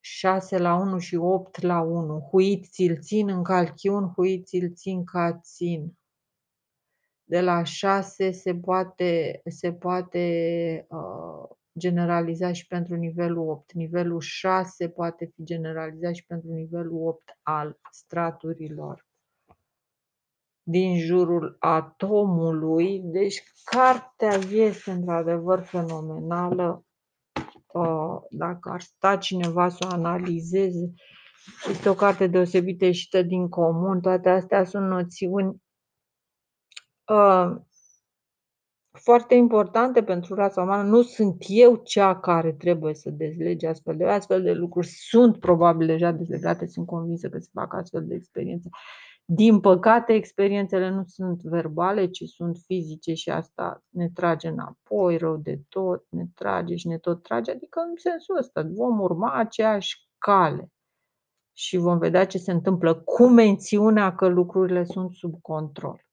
6 0.00 0.58
la 0.58 0.74
1 0.74 0.98
și 0.98 1.16
8 1.16 1.60
la 1.60 1.80
1. 1.80 2.28
Huit 2.30 2.66
ți-l 2.66 2.98
țin 3.00 3.28
în 3.28 3.42
calchiun, 3.42 4.08
huit 4.08 4.46
ți-l 4.46 4.72
țin 4.74 5.04
ca 5.04 5.38
țin. 5.42 5.98
De 7.24 7.40
la 7.40 7.62
6 7.62 8.30
se 8.30 8.54
poate, 8.54 9.40
se 9.44 9.72
poate 9.72 10.86
uh, 10.88 11.56
generaliza 11.78 12.52
și 12.52 12.66
pentru 12.66 12.94
nivelul 12.94 13.48
8. 13.48 13.72
Nivelul 13.72 14.20
6 14.20 14.88
poate 14.88 15.24
fi 15.34 15.44
generalizat 15.44 16.14
și 16.14 16.26
pentru 16.26 16.50
nivelul 16.50 17.06
8 17.06 17.38
al 17.42 17.78
straturilor 17.90 19.08
din 20.62 20.98
jurul 20.98 21.56
atomului. 21.58 23.00
Deci 23.04 23.42
cartea 23.64 24.34
este 24.50 24.90
într-adevăr 24.90 25.62
fenomenală 25.62 26.84
dacă 28.30 28.70
ar 28.70 28.80
sta 28.80 29.16
cineva 29.16 29.68
să 29.68 29.86
o 29.90 29.94
analizeze, 29.94 30.92
este 31.70 31.88
o 31.88 31.94
carte 31.94 32.26
deosebită 32.26 32.84
ieșită 32.84 33.22
din 33.22 33.48
comun. 33.48 34.00
Toate 34.00 34.28
astea 34.28 34.64
sunt 34.64 34.88
noțiuni 34.88 35.62
uh, 37.06 37.56
foarte 38.90 39.34
importante 39.34 40.02
pentru 40.02 40.34
rața 40.34 40.62
umană. 40.62 40.88
Nu 40.88 41.02
sunt 41.02 41.44
eu 41.46 41.76
cea 41.76 42.20
care 42.20 42.52
trebuie 42.52 42.94
să 42.94 43.10
dezlege 43.10 43.66
astfel 43.66 43.96
de 43.96 44.04
astfel 44.04 44.42
de 44.42 44.52
lucruri. 44.52 44.86
Sunt 44.86 45.38
probabil 45.38 45.86
deja 45.86 46.10
dezlegate, 46.10 46.66
sunt 46.66 46.86
convinsă 46.86 47.28
că 47.28 47.38
se 47.38 47.48
fac 47.52 47.74
astfel 47.74 48.06
de 48.06 48.14
experiențe. 48.14 48.68
Din 49.32 49.60
păcate, 49.60 50.12
experiențele 50.12 50.88
nu 50.88 51.04
sunt 51.04 51.42
verbale, 51.42 52.06
ci 52.06 52.22
sunt 52.24 52.58
fizice 52.66 53.14
și 53.14 53.30
asta 53.30 53.84
ne 53.88 54.08
trage 54.08 54.48
înapoi, 54.48 55.16
rău 55.16 55.36
de 55.36 55.60
tot, 55.68 56.06
ne 56.08 56.26
trage 56.34 56.76
și 56.76 56.88
ne 56.88 56.98
tot 56.98 57.22
trage, 57.22 57.50
adică 57.50 57.80
în 57.80 57.96
sensul 57.96 58.36
ăsta 58.36 58.62
vom 58.62 59.00
urma 59.00 59.32
aceeași 59.32 60.08
cale 60.18 60.72
și 61.52 61.76
vom 61.76 61.98
vedea 61.98 62.26
ce 62.26 62.38
se 62.38 62.50
întâmplă 62.50 62.94
cu 62.94 63.26
mențiunea 63.26 64.14
că 64.14 64.26
lucrurile 64.26 64.84
sunt 64.84 65.12
sub 65.12 65.40
control. 65.40 66.06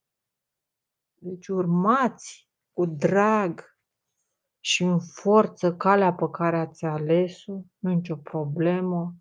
Deci 1.14 1.48
urmați 1.48 2.50
cu 2.74 2.86
drag 2.86 3.78
și 4.60 4.84
în 4.84 5.00
forță 5.00 5.76
calea 5.76 6.14
pe 6.14 6.26
care 6.32 6.58
ați 6.58 6.86
ales-o, 6.86 7.54
nu 7.78 7.94
nicio 7.94 8.16
problemă, 8.16 9.16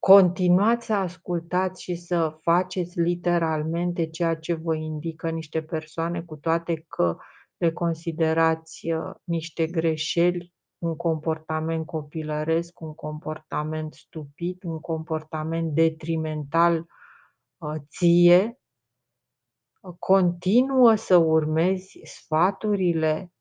Continuați 0.00 0.86
să 0.86 0.92
ascultați 0.92 1.82
și 1.82 1.94
să 1.94 2.38
faceți 2.42 3.00
literalmente 3.00 4.06
ceea 4.06 4.36
ce 4.36 4.54
vă 4.54 4.74
indică 4.74 5.30
niște 5.30 5.62
persoane, 5.62 6.22
cu 6.22 6.36
toate 6.36 6.84
că 6.88 7.16
le 7.56 7.72
considerați 7.72 8.90
uh, 8.90 9.14
niște 9.24 9.66
greșeli, 9.66 10.54
un 10.78 10.96
comportament 10.96 11.86
copilăresc, 11.86 12.80
un 12.80 12.94
comportament 12.94 13.94
stupid, 13.94 14.62
un 14.64 14.80
comportament 14.80 15.74
detrimental 15.74 16.86
uh, 17.56 17.74
ție, 17.88 18.60
continuă 19.98 20.94
să 20.94 21.16
urmezi 21.16 22.00
sfaturile 22.04 23.32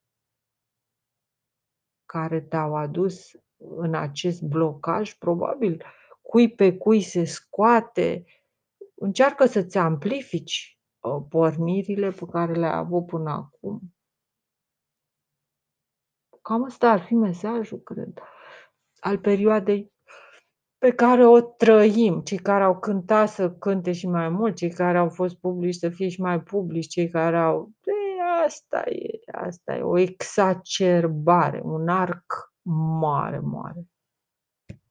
care 2.06 2.42
te-au 2.42 2.76
adus 2.76 3.32
în 3.58 3.96
acest 3.96 4.42
blocaj, 4.42 5.14
probabil 5.14 5.84
cui 6.30 6.56
pe 6.56 6.78
cui 6.78 7.02
se 7.02 7.24
scoate, 7.24 8.26
încearcă 8.96 9.46
să-ți 9.46 9.78
amplifici 9.78 10.80
uh, 11.00 11.26
pornirile 11.30 12.10
pe 12.10 12.26
care 12.32 12.54
le-ai 12.54 12.76
avut 12.76 13.06
până 13.06 13.30
acum. 13.30 13.96
Cam 16.42 16.62
ăsta 16.62 16.90
ar 16.90 17.02
fi 17.02 17.14
mesajul, 17.14 17.80
cred, 17.80 18.22
al 19.00 19.18
perioadei 19.18 19.94
pe 20.78 20.92
care 20.92 21.26
o 21.26 21.42
trăim. 21.42 22.22
Cei 22.22 22.38
care 22.38 22.64
au 22.64 22.80
cântat 22.80 23.30
să 23.30 23.52
cânte 23.52 23.92
și 23.92 24.08
mai 24.08 24.30
mult, 24.30 24.56
cei 24.56 24.72
care 24.72 24.98
au 24.98 25.10
fost 25.10 25.40
publici 25.40 25.76
să 25.76 25.90
fie 25.90 26.10
și 26.10 26.22
mai 26.22 26.42
publici, 26.42 26.88
cei 26.88 27.10
care 27.10 27.38
au... 27.38 27.72
E, 27.84 28.44
asta 28.46 28.84
e, 28.90 29.20
asta 29.32 29.76
e 29.76 29.82
o 29.82 29.98
exacerbare, 29.98 31.62
un 31.64 31.88
arc 31.88 32.54
mare, 33.00 33.40
mare. 33.40 33.88